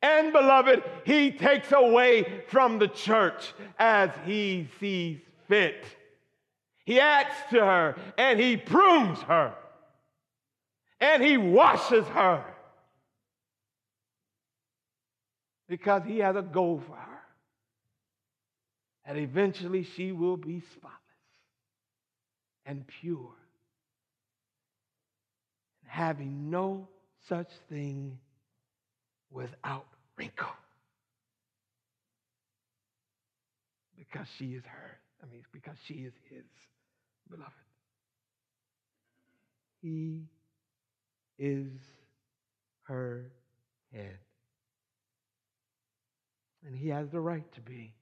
And 0.00 0.32
beloved, 0.32 0.84
he 1.04 1.32
takes 1.32 1.72
away 1.72 2.44
from 2.46 2.78
the 2.78 2.88
church 2.88 3.52
as 3.80 4.10
he 4.24 4.68
sees 4.78 5.18
fit. 5.48 5.84
He 6.84 7.00
adds 7.00 7.34
to 7.50 7.60
her 7.60 7.96
and 8.16 8.38
he 8.38 8.56
prunes 8.56 9.18
her 9.22 9.54
and 11.00 11.22
he 11.22 11.36
washes 11.36 12.06
her 12.08 12.44
because 15.68 16.02
he 16.06 16.18
has 16.18 16.36
a 16.36 16.42
goal 16.42 16.82
for 16.86 16.96
her. 16.96 17.06
And 19.06 19.16
eventually 19.18 19.84
she 19.96 20.12
will 20.12 20.36
be 20.36 20.60
spotless 20.74 21.00
and 22.66 22.84
pure, 23.00 23.34
and 25.82 25.90
having 25.90 26.50
no 26.50 26.88
such 27.28 27.48
thing 27.68 28.18
without 29.30 29.86
wrinkle. 30.16 30.48
Because 33.96 34.26
she 34.38 34.46
is 34.46 34.64
her. 34.64 34.98
I 35.22 35.26
mean, 35.32 35.42
because 35.52 35.76
she 35.86 35.94
is 35.94 36.12
his 36.28 36.44
beloved. 37.30 37.52
He 39.82 40.24
is 41.40 41.72
her 42.82 43.32
head. 43.92 44.18
And 46.64 46.76
he 46.76 46.88
has 46.88 47.08
the 47.08 47.20
right 47.20 47.50
to 47.54 47.60
be. 47.62 47.94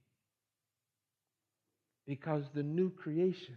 Because 2.06 2.44
the 2.52 2.62
new 2.62 2.90
creation 2.90 3.56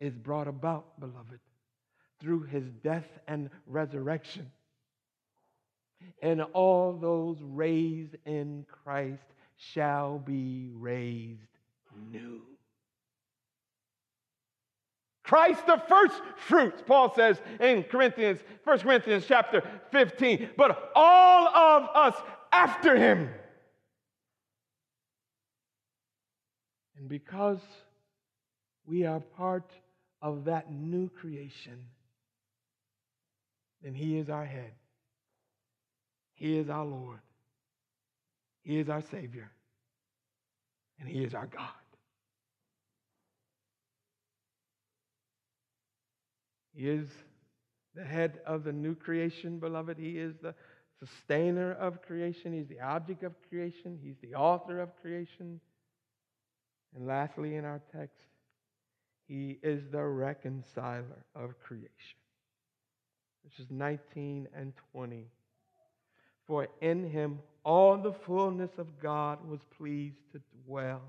is 0.00 0.14
brought 0.14 0.48
about, 0.48 0.98
beloved, 0.98 1.40
through 2.20 2.44
his 2.44 2.64
death 2.82 3.06
and 3.28 3.50
resurrection. 3.66 4.50
And 6.22 6.40
all 6.52 6.94
those 6.94 7.38
raised 7.42 8.16
in 8.24 8.64
Christ 8.84 9.22
shall 9.56 10.18
be 10.18 10.70
raised 10.72 11.46
new. 12.10 12.40
Christ 15.32 15.66
the 15.66 15.80
first 15.88 16.20
fruits, 16.36 16.82
Paul 16.86 17.14
says 17.14 17.40
in 17.58 17.84
Corinthians, 17.84 18.40
1 18.64 18.80
Corinthians 18.80 19.24
chapter 19.26 19.62
15, 19.90 20.50
but 20.58 20.92
all 20.94 21.48
of 21.48 21.88
us 21.94 22.14
after 22.52 22.94
him. 22.94 23.30
And 26.98 27.08
because 27.08 27.60
we 28.84 29.06
are 29.06 29.20
part 29.20 29.72
of 30.20 30.44
that 30.44 30.70
new 30.70 31.08
creation, 31.08 31.78
then 33.82 33.94
he 33.94 34.18
is 34.18 34.28
our 34.28 34.44
head. 34.44 34.72
He 36.34 36.58
is 36.58 36.68
our 36.68 36.84
Lord. 36.84 37.20
He 38.60 38.78
is 38.78 38.90
our 38.90 39.00
Savior. 39.00 39.50
And 41.00 41.08
he 41.08 41.24
is 41.24 41.32
our 41.32 41.46
God. 41.46 41.81
He 46.74 46.88
is 46.88 47.08
the 47.94 48.04
head 48.04 48.40
of 48.46 48.64
the 48.64 48.72
new 48.72 48.94
creation, 48.94 49.58
beloved. 49.58 49.98
He 49.98 50.18
is 50.18 50.34
the 50.42 50.54
sustainer 50.98 51.72
of 51.72 52.02
creation. 52.02 52.52
He's 52.52 52.68
the 52.68 52.80
object 52.80 53.22
of 53.22 53.34
creation. 53.48 53.98
He's 54.02 54.16
the 54.22 54.34
author 54.34 54.80
of 54.80 54.90
creation. 55.00 55.60
And 56.94 57.06
lastly, 57.06 57.56
in 57.56 57.64
our 57.64 57.80
text, 57.94 58.16
he 59.26 59.58
is 59.62 59.82
the 59.90 60.02
reconciler 60.02 61.24
of 61.34 61.58
creation. 61.60 61.88
Verses 63.44 63.66
19 63.70 64.48
and 64.54 64.72
20. 64.92 65.26
For 66.46 66.68
in 66.80 67.08
him 67.08 67.40
all 67.64 67.96
the 67.96 68.12
fullness 68.12 68.70
of 68.78 69.00
God 69.00 69.38
was 69.48 69.60
pleased 69.76 70.18
to 70.32 70.40
dwell 70.64 71.02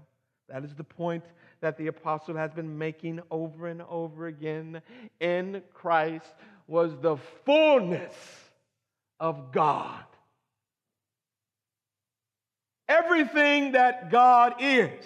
that 0.50 0.64
is 0.64 0.76
the 0.76 0.84
point 0.84 1.24
that 1.62 1.78
the 1.78 1.88
apostle 1.88 2.36
has 2.36 2.52
been 2.52 2.78
making 2.78 3.22
over 3.32 3.68
and 3.68 3.82
over 3.84 4.28
again. 4.28 4.82
In 5.20 5.62
Christ 5.74 6.34
was 6.68 6.91
the 7.02 7.18
fullness 7.46 8.14
of 9.20 9.52
God. 9.52 10.04
Everything 12.88 13.72
that 13.72 14.12
God 14.12 14.56
is, 14.60 15.06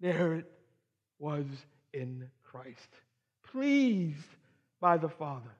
there 0.00 0.34
it 0.34 0.50
was 1.18 1.46
in 1.92 2.28
Christ. 2.44 2.78
Pleased 3.50 4.16
by 4.80 4.96
the 4.96 5.08
Father 5.08 5.50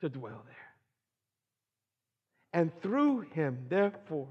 to 0.00 0.08
dwell 0.08 0.42
there. 0.46 0.54
And 2.52 2.72
through 2.80 3.20
him, 3.20 3.66
therefore, 3.68 4.28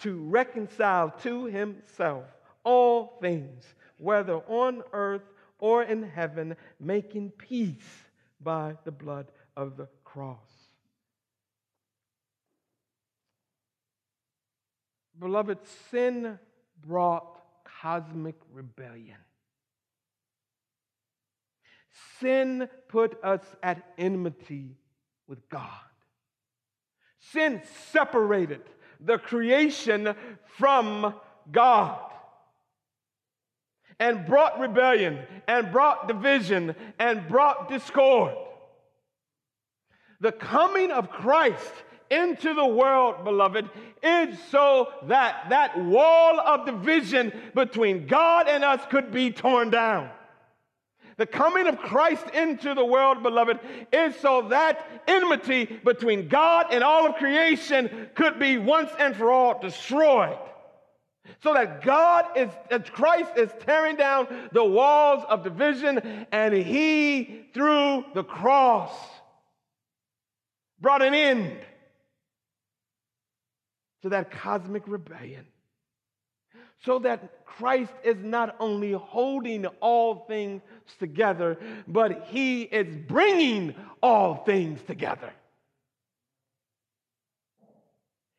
to 0.00 0.16
reconcile 0.16 1.10
to 1.22 1.44
himself 1.46 2.24
all 2.64 3.18
things, 3.20 3.64
whether 3.98 4.36
on 4.48 4.82
earth 4.92 5.22
or 5.58 5.82
in 5.82 6.02
heaven, 6.02 6.56
making 6.78 7.30
peace 7.30 8.04
by 8.40 8.76
the 8.84 8.90
blood 8.90 9.26
of 9.56 9.76
the 9.76 9.88
cross. 10.04 10.38
Beloved, 15.18 15.58
sin 15.90 16.38
brought 16.86 17.40
cosmic 17.64 18.36
rebellion. 18.52 19.16
Sin 22.20 22.68
put 22.88 23.22
us 23.24 23.44
at 23.62 23.82
enmity 23.96 24.76
with 25.26 25.48
God. 25.48 25.70
Sin 27.18 27.62
separated 27.92 28.62
the 29.00 29.18
creation 29.18 30.14
from 30.58 31.14
God 31.50 31.98
and 33.98 34.26
brought 34.26 34.58
rebellion 34.58 35.20
and 35.46 35.72
brought 35.72 36.08
division 36.08 36.74
and 36.98 37.28
brought 37.28 37.68
discord. 37.68 38.34
The 40.20 40.32
coming 40.32 40.90
of 40.90 41.10
Christ 41.10 41.72
into 42.10 42.54
the 42.54 42.66
world, 42.66 43.24
beloved, 43.24 43.68
is 44.02 44.38
so 44.50 44.88
that 45.04 45.46
that 45.50 45.78
wall 45.78 46.40
of 46.40 46.66
division 46.66 47.32
between 47.54 48.06
God 48.06 48.48
and 48.48 48.64
us 48.64 48.80
could 48.90 49.10
be 49.10 49.30
torn 49.30 49.70
down. 49.70 50.10
The 51.18 51.26
coming 51.26 51.66
of 51.66 51.78
Christ 51.78 52.28
into 52.34 52.74
the 52.74 52.84
world, 52.84 53.22
beloved, 53.22 53.58
is 53.90 54.14
so 54.16 54.48
that 54.48 55.02
enmity 55.06 55.64
between 55.64 56.28
God 56.28 56.66
and 56.70 56.84
all 56.84 57.06
of 57.06 57.16
creation 57.16 58.10
could 58.14 58.38
be 58.38 58.58
once 58.58 58.90
and 58.98 59.16
for 59.16 59.30
all 59.30 59.58
destroyed. 59.58 60.36
So 61.42 61.54
that 61.54 61.82
God 61.82 62.26
is, 62.36 62.50
that 62.70 62.92
Christ 62.92 63.32
is 63.36 63.50
tearing 63.60 63.96
down 63.96 64.50
the 64.52 64.64
walls 64.64 65.24
of 65.28 65.42
division, 65.42 66.26
and 66.30 66.54
He, 66.54 67.46
through 67.54 68.04
the 68.14 68.22
cross, 68.22 68.92
brought 70.80 71.02
an 71.02 71.14
end 71.14 71.58
to 74.02 74.10
that 74.10 74.30
cosmic 74.30 74.86
rebellion 74.86 75.46
so 76.84 76.98
that 77.00 77.44
Christ 77.46 77.92
is 78.04 78.16
not 78.22 78.56
only 78.60 78.92
holding 78.92 79.66
all 79.80 80.26
things 80.26 80.62
together, 80.98 81.58
but 81.88 82.26
he 82.26 82.62
is 82.62 82.94
bringing 83.08 83.74
all 84.02 84.36
things 84.44 84.80
together. 84.82 85.32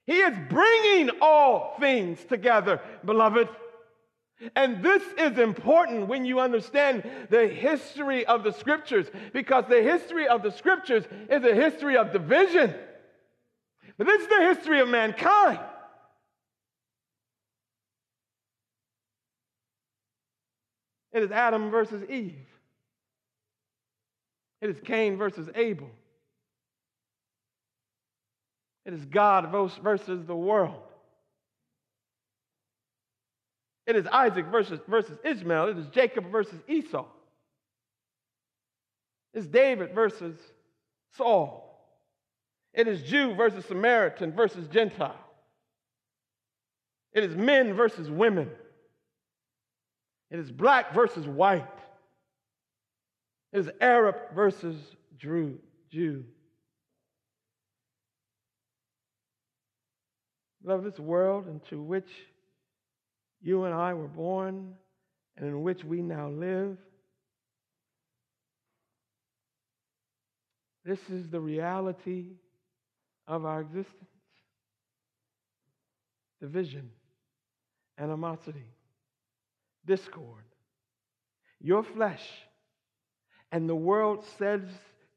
He 0.05 0.19
is 0.19 0.37
bringing 0.49 1.09
all 1.21 1.75
things 1.79 2.23
together, 2.23 2.79
beloved. 3.03 3.49
And 4.55 4.83
this 4.83 5.03
is 5.17 5.39
important 5.39 6.07
when 6.07 6.23
you 6.23 6.39
understand 6.39 7.03
the 7.29 7.47
history 7.47 8.25
of 8.25 8.43
the 8.43 8.53
scriptures, 8.53 9.07
because 9.33 9.65
the 9.67 9.81
history 9.81 10.27
of 10.27 10.43
the 10.43 10.51
scriptures 10.51 11.03
is 11.29 11.43
a 11.43 11.55
history 11.55 11.97
of 11.97 12.13
division. 12.13 12.73
But 13.97 14.05
this 14.05 14.21
is 14.21 14.27
the 14.27 14.53
history 14.53 14.79
of 14.79 14.87
mankind. 14.89 15.59
It 21.17 21.23
is 21.23 21.31
Adam 21.31 21.71
versus 21.71 22.07
Eve. 22.07 22.45
It 24.61 24.69
is 24.69 24.77
Cain 24.85 25.17
versus 25.17 25.49
Abel. 25.55 25.89
It 28.85 28.93
is 28.93 29.03
God 29.05 29.51
versus 29.81 30.27
the 30.27 30.35
world. 30.35 30.83
It 33.87 33.95
is 33.95 34.05
Isaac 34.05 34.45
versus, 34.51 34.79
versus 34.87 35.17
Ishmael. 35.23 35.69
It 35.69 35.79
is 35.79 35.87
Jacob 35.87 36.31
versus 36.31 36.59
Esau. 36.67 37.07
It's 39.33 39.47
David 39.47 39.95
versus 39.95 40.37
Saul. 41.15 41.81
It 42.75 42.87
is 42.87 43.01
Jew 43.01 43.33
versus 43.33 43.65
Samaritan 43.65 44.33
versus 44.33 44.67
Gentile. 44.67 45.19
It 47.11 47.23
is 47.23 47.35
men 47.35 47.73
versus 47.73 48.07
women. 48.07 48.51
It 50.29 50.39
is 50.39 50.51
black 50.51 50.93
versus 50.93 51.25
white. 51.25 51.65
It 53.53 53.59
is 53.59 53.69
Arab 53.79 54.15
versus 54.35 54.75
Jew. 55.17 55.59
Jew. 55.91 56.25
Love 60.63 60.83
this 60.83 60.99
world 60.99 61.47
into 61.47 61.81
which 61.81 62.09
you 63.41 63.63
and 63.63 63.73
I 63.73 63.93
were 63.93 64.07
born 64.07 64.73
and 65.37 65.47
in 65.47 65.61
which 65.61 65.83
we 65.83 66.01
now 66.01 66.27
live. 66.29 66.77
This 70.83 70.99
is 71.09 71.29
the 71.29 71.39
reality 71.39 72.31
of 73.27 73.45
our 73.45 73.61
existence 73.61 74.09
division, 76.39 76.89
animosity, 77.97 78.65
discord. 79.87 80.43
Your 81.59 81.81
flesh 81.81 82.23
and 83.51 83.67
the 83.67 83.75
world 83.75 84.23
says 84.37 84.61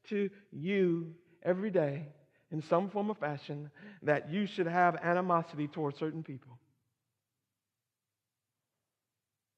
to 0.09 0.29
you 0.51 1.13
every 1.43 1.69
day, 1.69 2.07
in 2.51 2.61
some 2.61 2.89
form 2.89 3.09
or 3.09 3.15
fashion, 3.15 3.69
that 4.01 4.31
you 4.31 4.45
should 4.45 4.67
have 4.67 4.95
animosity 5.03 5.67
towards 5.67 5.99
certain 5.99 6.23
people. 6.23 6.57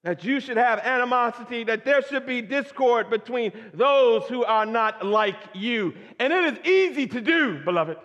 That 0.03 0.26
you 0.26 0.41
should 0.41 0.57
have 0.57 0.80
animosity, 0.80 1.64
that 1.64 1.86
there 1.86 2.01
should 2.01 2.26
be 2.26 2.41
discord 2.41 3.09
between 3.09 3.53
those 3.74 4.24
who 4.28 4.43
are 4.43 4.66
not 4.66 5.05
like 5.05 5.38
you. 5.53 5.93
And 6.20 6.34
it 6.34 6.53
is 6.53 6.68
easy 6.68 7.07
to 7.07 7.22
do, 7.22 7.64
beloved. 7.64 7.97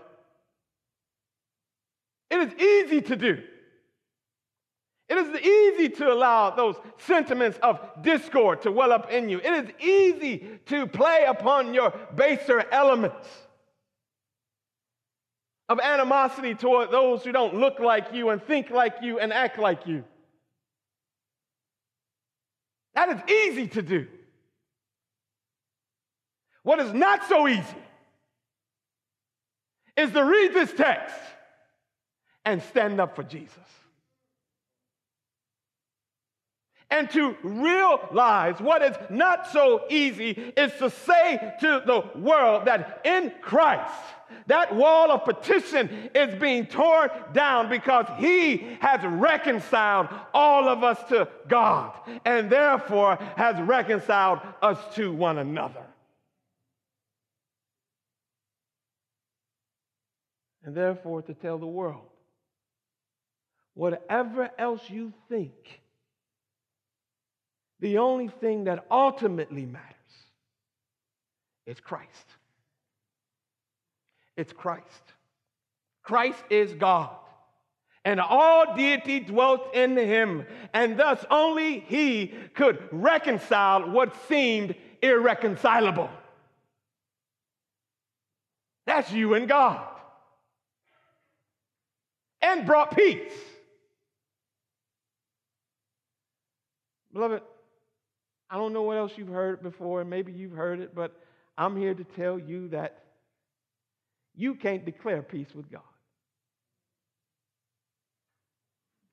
It 2.30 2.38
is 2.38 2.54
easy 2.54 3.00
to 3.02 3.16
do. 3.16 3.42
It 5.08 5.16
is 5.16 5.40
easy 5.40 5.88
to 5.96 6.12
allow 6.12 6.50
those 6.50 6.76
sentiments 6.98 7.58
of 7.62 7.80
discord 8.02 8.62
to 8.62 8.70
well 8.70 8.92
up 8.92 9.10
in 9.10 9.28
you. 9.28 9.38
It 9.38 9.64
is 9.64 9.70
easy 9.80 10.60
to 10.66 10.86
play 10.86 11.24
upon 11.26 11.72
your 11.72 11.94
baser 12.14 12.64
elements 12.70 13.26
of 15.68 15.80
animosity 15.80 16.54
toward 16.54 16.90
those 16.90 17.24
who 17.24 17.32
don't 17.32 17.54
look 17.54 17.78
like 17.78 18.12
you 18.12 18.30
and 18.30 18.42
think 18.42 18.70
like 18.70 18.96
you 19.02 19.18
and 19.18 19.32
act 19.32 19.58
like 19.58 19.86
you. 19.86 20.04
That 22.94 23.10
is 23.10 23.30
easy 23.30 23.68
to 23.68 23.82
do. 23.82 24.06
What 26.64 26.80
is 26.80 26.92
not 26.92 27.26
so 27.28 27.48
easy 27.48 27.62
is 29.96 30.10
to 30.10 30.22
read 30.22 30.52
this 30.52 30.72
text 30.72 31.16
and 32.44 32.62
stand 32.62 33.00
up 33.00 33.16
for 33.16 33.22
Jesus. 33.22 33.56
And 36.90 37.10
to 37.10 37.36
realize 37.42 38.60
what 38.60 38.82
is 38.82 38.96
not 39.10 39.50
so 39.50 39.84
easy 39.90 40.30
is 40.56 40.72
to 40.78 40.88
say 40.88 41.54
to 41.60 41.82
the 41.84 42.18
world 42.18 42.64
that 42.64 43.02
in 43.04 43.32
Christ, 43.42 43.92
that 44.46 44.74
wall 44.74 45.10
of 45.10 45.24
partition 45.24 46.10
is 46.14 46.34
being 46.40 46.66
torn 46.66 47.10
down 47.34 47.68
because 47.68 48.06
he 48.18 48.78
has 48.80 49.04
reconciled 49.04 50.08
all 50.32 50.68
of 50.68 50.82
us 50.82 50.98
to 51.10 51.28
God 51.46 51.92
and 52.24 52.48
therefore 52.48 53.16
has 53.36 53.60
reconciled 53.60 54.40
us 54.62 54.78
to 54.94 55.12
one 55.12 55.36
another. 55.36 55.84
And 60.64 60.74
therefore, 60.74 61.22
to 61.22 61.34
tell 61.34 61.58
the 61.58 61.66
world 61.66 62.08
whatever 63.74 64.50
else 64.58 64.82
you 64.88 65.12
think, 65.28 65.80
the 67.80 67.98
only 67.98 68.28
thing 68.28 68.64
that 68.64 68.86
ultimately 68.90 69.64
matters 69.64 69.94
is 71.66 71.78
Christ. 71.80 72.08
It's 74.36 74.52
Christ. 74.52 74.84
Christ 76.02 76.42
is 76.50 76.72
God. 76.74 77.10
And 78.04 78.20
all 78.20 78.74
deity 78.74 79.20
dwelt 79.20 79.74
in 79.74 79.96
him, 79.96 80.46
and 80.72 80.98
thus 80.98 81.22
only 81.30 81.80
he 81.80 82.32
could 82.54 82.78
reconcile 82.90 83.90
what 83.90 84.14
seemed 84.28 84.74
irreconcilable. 85.02 86.08
That's 88.86 89.12
you 89.12 89.34
and 89.34 89.46
God. 89.46 89.86
And 92.40 92.64
brought 92.64 92.96
peace. 92.96 93.34
Beloved, 97.12 97.42
I 98.50 98.56
don't 98.56 98.72
know 98.72 98.82
what 98.82 98.96
else 98.96 99.12
you've 99.16 99.28
heard 99.28 99.62
before, 99.62 100.00
and 100.00 100.08
maybe 100.08 100.32
you've 100.32 100.52
heard 100.52 100.80
it, 100.80 100.94
but 100.94 101.14
I'm 101.56 101.76
here 101.76 101.94
to 101.94 102.04
tell 102.04 102.38
you 102.38 102.68
that 102.68 103.02
you 104.34 104.54
can't 104.54 104.84
declare 104.84 105.22
peace 105.22 105.48
with 105.54 105.70
God. 105.70 105.82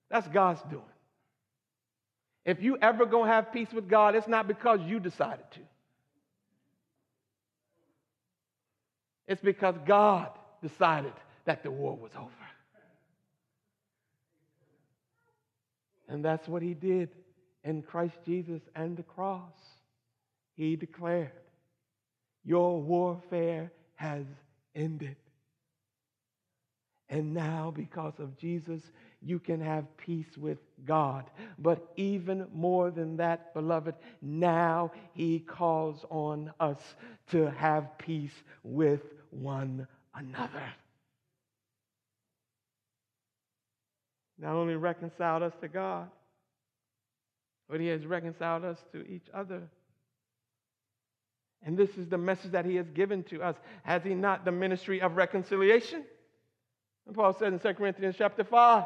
That's 0.10 0.28
God's 0.28 0.62
doing. 0.70 0.84
If 2.46 2.62
you 2.62 2.78
ever 2.82 3.06
gonna 3.06 3.32
have 3.32 3.52
peace 3.52 3.74
with 3.74 3.90
God, 3.90 4.16
it's 4.16 4.28
not 4.28 4.48
because 4.48 4.80
you 4.86 5.00
decided 5.00 5.46
to. 5.52 5.60
It's 9.28 9.42
because 9.42 9.76
God 9.86 10.30
decided 10.62 11.14
that 11.46 11.64
the 11.64 11.72
war 11.72 11.96
was 11.96 12.12
over. 12.16 12.30
And 16.08 16.24
that's 16.24 16.48
what 16.48 16.62
he 16.62 16.76
did 16.76 17.10
in 17.66 17.82
Christ 17.82 18.16
Jesus 18.26 18.62
and 18.76 18.96
the 18.96 19.04
cross. 19.04 19.52
He 20.56 20.78
declared, 20.78 21.32
Your 22.46 22.80
warfare 22.82 23.72
has 23.96 24.26
ended. 24.76 25.18
And 27.10 27.34
now, 27.34 27.72
because 27.76 28.14
of 28.20 28.38
Jesus, 28.38 28.82
you 29.22 29.40
can 29.40 29.62
have 29.62 29.86
peace 29.98 30.38
with 30.38 30.58
God. 30.86 31.26
But 31.60 31.92
even 31.98 32.48
more 32.54 32.90
than 32.90 33.18
that, 33.18 33.54
beloved, 33.54 33.96
now 34.22 34.92
He 35.14 35.40
calls 35.40 36.06
on 36.10 36.52
us 36.60 36.80
to 37.32 37.52
have 37.52 37.98
peace 37.98 38.44
with 38.64 39.02
one 39.30 39.88
another. 40.16 40.64
Not 44.38 44.54
only 44.54 44.76
reconciled 44.76 45.44
us 45.44 45.54
to 45.62 45.68
God, 45.68 46.10
but 47.70 47.80
He 47.80 47.88
has 47.88 48.06
reconciled 48.06 48.64
us 48.64 48.78
to 48.92 49.06
each 49.08 49.28
other. 49.34 49.64
And 51.64 51.78
this 51.78 51.98
is 51.98 52.08
the 52.08 52.18
message 52.18 52.52
that 52.52 52.66
He 52.66 52.76
has 52.76 52.90
given 52.92 53.24
to 53.26 53.42
us. 53.42 53.56
Has 53.84 54.04
He 54.04 54.14
not 54.14 54.46
the 54.46 54.52
ministry 54.52 55.02
of 55.02 55.18
reconciliation? 55.18 56.04
And 57.08 57.16
Paul 57.16 57.34
says 57.34 57.54
in 57.54 57.60
2 57.60 57.74
Corinthians 57.74 58.16
chapter 58.18 58.44
5 58.44 58.86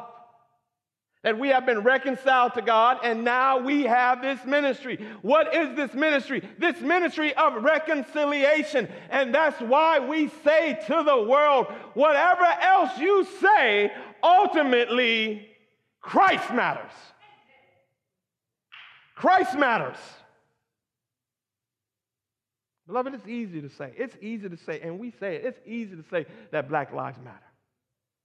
that 1.22 1.38
we 1.38 1.48
have 1.48 1.66
been 1.66 1.80
reconciled 1.80 2.54
to 2.54 2.62
God 2.62 3.00
and 3.02 3.24
now 3.24 3.58
we 3.58 3.82
have 3.82 4.22
this 4.22 4.42
ministry. 4.46 4.98
What 5.20 5.54
is 5.54 5.76
this 5.76 5.92
ministry? 5.92 6.42
This 6.58 6.80
ministry 6.80 7.34
of 7.34 7.62
reconciliation. 7.62 8.88
And 9.10 9.34
that's 9.34 9.60
why 9.60 9.98
we 9.98 10.28
say 10.42 10.78
to 10.86 11.02
the 11.02 11.22
world, 11.28 11.66
whatever 11.92 12.44
else 12.44 12.98
you 12.98 13.26
say, 13.40 13.92
ultimately, 14.22 15.46
Christ 16.00 16.50
matters. 16.54 16.92
Christ 19.20 19.54
matters. 19.58 19.98
Beloved, 22.86 23.12
it's 23.12 23.28
easy 23.28 23.60
to 23.60 23.68
say. 23.68 23.92
It's 23.94 24.16
easy 24.22 24.48
to 24.48 24.56
say, 24.56 24.80
and 24.80 24.98
we 24.98 25.10
say 25.20 25.36
it. 25.36 25.44
It's 25.44 25.60
easy 25.66 25.94
to 25.94 26.04
say 26.10 26.24
that 26.52 26.70
black 26.70 26.94
lives 26.94 27.18
matter. 27.22 27.36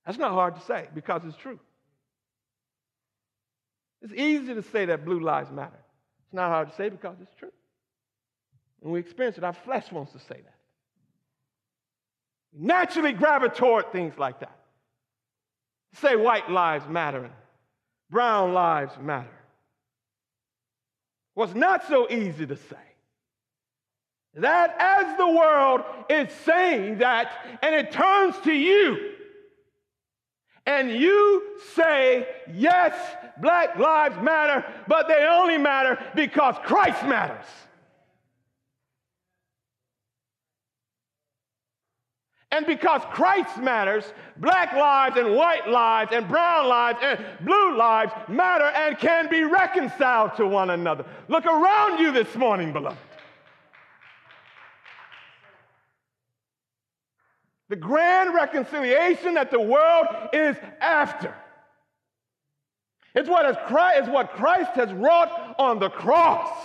That's 0.05 0.17
not 0.17 0.31
hard 0.31 0.55
to 0.55 0.61
say 0.61 0.87
because 0.95 1.23
it's 1.25 1.35
true. 1.35 1.59
It's 4.03 4.13
easy 4.13 4.53
to 4.53 4.61
say 4.61 4.85
that 4.85 5.03
blue 5.03 5.19
lives 5.19 5.51
matter. 5.51 5.77
It's 6.23 6.33
not 6.33 6.49
hard 6.49 6.69
to 6.69 6.75
say 6.75 6.87
because 6.87 7.17
it's 7.21 7.35
true. 7.35 7.51
When 8.79 8.93
we 8.93 9.01
experience 9.01 9.37
it, 9.37 9.43
our 9.43 9.51
flesh 9.51 9.91
wants 9.91 10.13
to 10.13 10.19
say 10.19 10.39
that. 10.45 10.55
We 12.53 12.65
naturally 12.65 13.11
gravitate 13.11 13.57
toward 13.57 13.91
things 13.91 14.17
like 14.17 14.39
that. 14.39 14.57
Say 15.95 16.15
white 16.15 16.49
lives 16.49 16.87
matter 16.87 17.25
and 17.25 17.33
brown 18.09 18.53
lives 18.53 18.93
matter. 19.01 19.27
What's 21.35 21.53
not 21.53 21.87
so 21.87 22.09
easy 22.09 22.47
to 22.47 22.55
say 22.55 22.77
that 24.35 24.75
as 24.79 25.17
the 25.17 25.27
world 25.27 25.81
is 26.09 26.31
saying 26.43 26.97
that 26.97 27.31
and 27.61 27.75
it 27.75 27.91
turns 27.91 28.35
to 28.43 28.51
you 28.51 29.11
and 30.65 30.89
you 30.89 31.43
say, 31.75 32.27
yes, 32.53 32.95
black 33.39 33.77
lives 33.77 34.15
matter, 34.21 34.65
but 34.87 35.07
they 35.07 35.27
only 35.29 35.57
matter 35.57 36.03
because 36.15 36.55
Christ 36.63 37.03
matters. 37.03 37.45
And 42.55 42.65
because 42.65 43.01
Christ 43.11 43.57
matters, 43.57 44.05
black 44.37 44.71
lives 44.71 45.17
and 45.17 45.35
white 45.35 45.67
lives 45.67 46.13
and 46.13 46.25
brown 46.25 46.69
lives 46.69 46.99
and 47.03 47.19
blue 47.41 47.75
lives 47.75 48.13
matter 48.29 48.63
and 48.63 48.97
can 48.97 49.29
be 49.29 49.43
reconciled 49.43 50.37
to 50.37 50.47
one 50.47 50.69
another. 50.69 51.03
Look 51.27 51.45
around 51.45 51.99
you 51.99 52.13
this 52.13 52.33
morning, 52.33 52.71
beloved. 52.71 52.97
The 57.67 57.75
grand 57.75 58.33
reconciliation 58.33 59.33
that 59.33 59.51
the 59.51 59.59
world 59.59 60.05
is 60.31 60.55
after. 60.79 61.35
It's 63.15 63.27
what, 63.27 63.45
is 63.49 63.57
Christ, 63.67 63.99
it's 63.99 64.07
what 64.07 64.29
Christ 64.31 64.71
has 64.75 64.93
wrought 64.93 65.55
on 65.59 65.79
the 65.79 65.89
cross. 65.89 66.55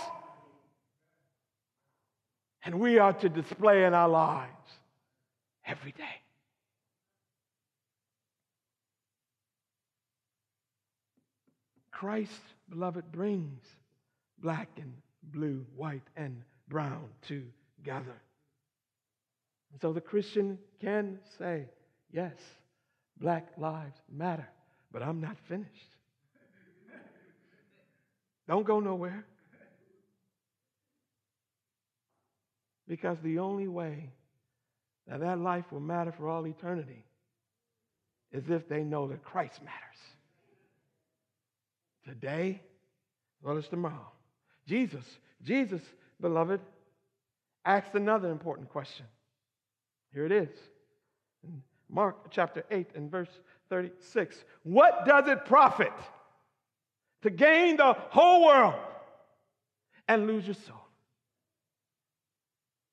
And 2.63 2.79
we 2.79 2.97
are 2.97 3.11
to 3.11 3.27
display 3.27 3.83
in 3.83 3.93
our 3.93 4.07
lives 4.07 4.60
every 5.71 5.93
day. 5.93 6.03
Christ, 11.91 12.41
beloved, 12.69 13.11
brings 13.11 13.61
black 14.39 14.69
and 14.77 14.93
blue, 15.23 15.65
white 15.75 16.07
and 16.17 16.41
brown 16.67 17.05
together. 17.21 18.17
And 19.71 19.81
so 19.81 19.93
the 19.93 20.01
Christian 20.01 20.57
can 20.81 21.19
say, 21.37 21.65
yes, 22.11 22.33
black 23.19 23.47
lives 23.57 23.97
matter, 24.11 24.47
but 24.91 25.03
I'm 25.03 25.21
not 25.21 25.37
finished. 25.47 25.69
Don't 28.47 28.65
go 28.65 28.79
nowhere. 28.79 29.23
Because 32.87 33.17
the 33.23 33.39
only 33.39 33.67
way 33.67 34.09
that 35.07 35.19
that 35.19 35.39
life 35.39 35.71
will 35.71 35.79
matter 35.79 36.11
for 36.11 36.29
all 36.29 36.45
eternity 36.47 37.03
is 38.31 38.49
if 38.49 38.67
they 38.67 38.83
know 38.83 39.07
that 39.07 39.23
Christ 39.23 39.59
matters. 39.61 39.79
Today, 42.05 42.61
well 43.41 43.57
as 43.57 43.67
tomorrow. 43.67 44.11
Jesus, 44.67 45.05
Jesus, 45.43 45.81
beloved, 46.19 46.61
asked 47.65 47.93
another 47.93 48.29
important 48.31 48.69
question. 48.69 49.05
Here 50.13 50.25
it 50.25 50.31
is. 50.31 50.49
In 51.43 51.61
Mark 51.89 52.31
chapter 52.31 52.63
8 52.71 52.91
and 52.95 53.11
verse 53.11 53.29
36. 53.69 54.35
What 54.63 55.05
does 55.05 55.27
it 55.27 55.45
profit 55.45 55.93
to 57.23 57.29
gain 57.29 57.77
the 57.77 57.93
whole 57.93 58.45
world 58.45 58.75
and 60.07 60.27
lose 60.27 60.45
your 60.45 60.55
soul? 60.55 60.80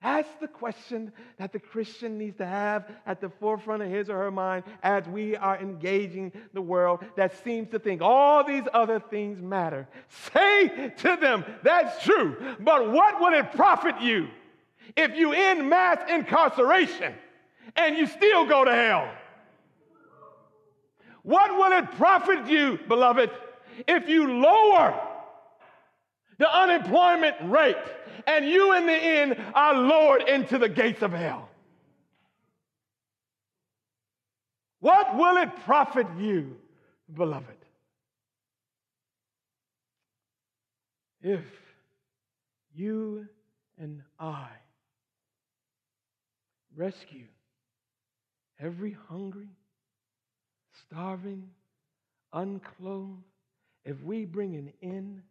That's 0.02 0.28
the 0.40 0.46
question 0.46 1.12
that 1.38 1.52
the 1.52 1.58
Christian 1.58 2.18
needs 2.18 2.36
to 2.38 2.46
have 2.46 2.88
at 3.04 3.20
the 3.20 3.28
forefront 3.28 3.82
of 3.82 3.90
his 3.90 4.08
or 4.08 4.18
her 4.18 4.30
mind 4.30 4.62
as 4.82 5.06
we 5.08 5.34
are 5.34 5.58
engaging 5.58 6.32
the 6.52 6.62
world 6.62 7.04
that 7.16 7.42
seems 7.42 7.70
to 7.70 7.80
think 7.80 8.00
all 8.00 8.44
these 8.44 8.62
other 8.72 9.00
things 9.00 9.42
matter. 9.42 9.88
Say 10.32 10.92
to 10.98 11.16
them, 11.16 11.44
that's 11.64 12.04
true, 12.04 12.36
but 12.60 12.92
what 12.92 13.20
would 13.20 13.32
it 13.32 13.52
profit 13.52 14.00
you 14.00 14.28
if 14.96 15.16
you 15.16 15.32
end 15.32 15.68
mass 15.68 15.98
incarceration 16.08 17.14
and 17.74 17.96
you 17.96 18.06
still 18.06 18.46
go 18.46 18.64
to 18.64 18.72
hell? 18.72 19.10
What 21.22 21.56
will 21.56 21.76
it 21.76 21.90
profit 21.96 22.46
you, 22.46 22.78
beloved, 22.86 23.30
if 23.88 24.08
you 24.08 24.40
lower 24.40 25.07
the 26.38 26.48
unemployment 26.50 27.36
rate 27.42 27.76
and 28.26 28.48
you 28.48 28.74
in 28.74 28.86
the 28.86 28.92
end 28.92 29.36
are 29.54 29.74
lowered 29.74 30.22
into 30.28 30.58
the 30.58 30.68
gates 30.68 31.02
of 31.02 31.12
hell? 31.12 31.48
What 34.80 35.16
will 35.16 35.36
it 35.38 35.50
profit 35.64 36.06
you, 36.18 36.56
beloved? 37.12 37.46
If 41.20 41.44
you 42.74 43.26
and 43.76 44.02
I 44.20 44.48
rescue 46.76 47.26
every 48.60 48.96
hungry, 49.08 49.48
starving, 50.86 51.50
unclothed, 52.32 53.24
if 53.84 54.00
we 54.02 54.24
bring 54.24 54.54
an 54.54 54.72
end 54.80 55.22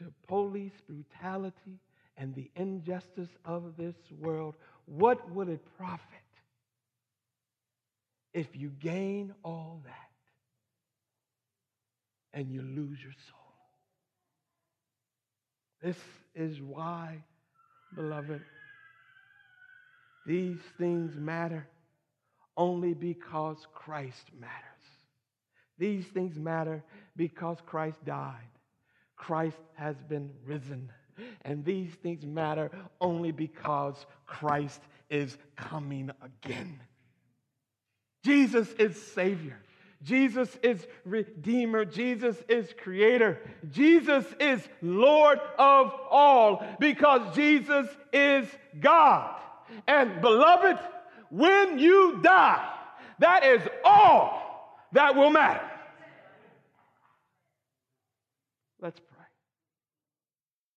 to 0.00 0.12
police 0.26 0.72
brutality 0.88 1.78
and 2.16 2.34
the 2.34 2.50
injustice 2.56 3.28
of 3.44 3.76
this 3.76 3.94
world, 4.18 4.54
what 4.86 5.30
would 5.30 5.48
it 5.48 5.64
profit 5.76 6.00
if 8.34 8.48
you 8.54 8.70
gain 8.80 9.32
all 9.44 9.80
that 9.84 10.10
and 12.32 12.50
you 12.50 12.62
lose 12.62 12.98
your 13.02 13.14
soul? 13.28 13.40
This 15.82 15.96
is 16.34 16.60
why, 16.60 17.22
beloved, 17.94 18.42
these 20.26 20.58
things 20.78 21.16
matter 21.16 21.66
only 22.56 22.92
because 22.92 23.56
Christ 23.74 24.30
matters. 24.38 24.54
These 25.78 26.04
things 26.06 26.38
matter 26.38 26.84
because 27.16 27.56
Christ 27.64 28.04
died. 28.04 28.49
Christ 29.20 29.58
has 29.74 29.96
been 30.08 30.30
risen. 30.46 30.90
And 31.42 31.62
these 31.62 31.92
things 32.02 32.24
matter 32.24 32.70
only 33.02 33.32
because 33.32 34.06
Christ 34.24 34.80
is 35.10 35.36
coming 35.56 36.10
again. 36.22 36.80
Jesus 38.24 38.66
is 38.78 39.00
Savior. 39.12 39.58
Jesus 40.02 40.48
is 40.62 40.86
Redeemer. 41.04 41.84
Jesus 41.84 42.34
is 42.48 42.72
Creator. 42.82 43.38
Jesus 43.70 44.24
is 44.40 44.66
Lord 44.80 45.38
of 45.58 45.92
all 46.10 46.64
because 46.80 47.36
Jesus 47.36 47.88
is 48.14 48.48
God. 48.80 49.38
And 49.86 50.22
beloved, 50.22 50.78
when 51.28 51.78
you 51.78 52.20
die, 52.22 52.66
that 53.18 53.44
is 53.44 53.60
all 53.84 54.80
that 54.92 55.14
will 55.14 55.30
matter. 55.30 55.69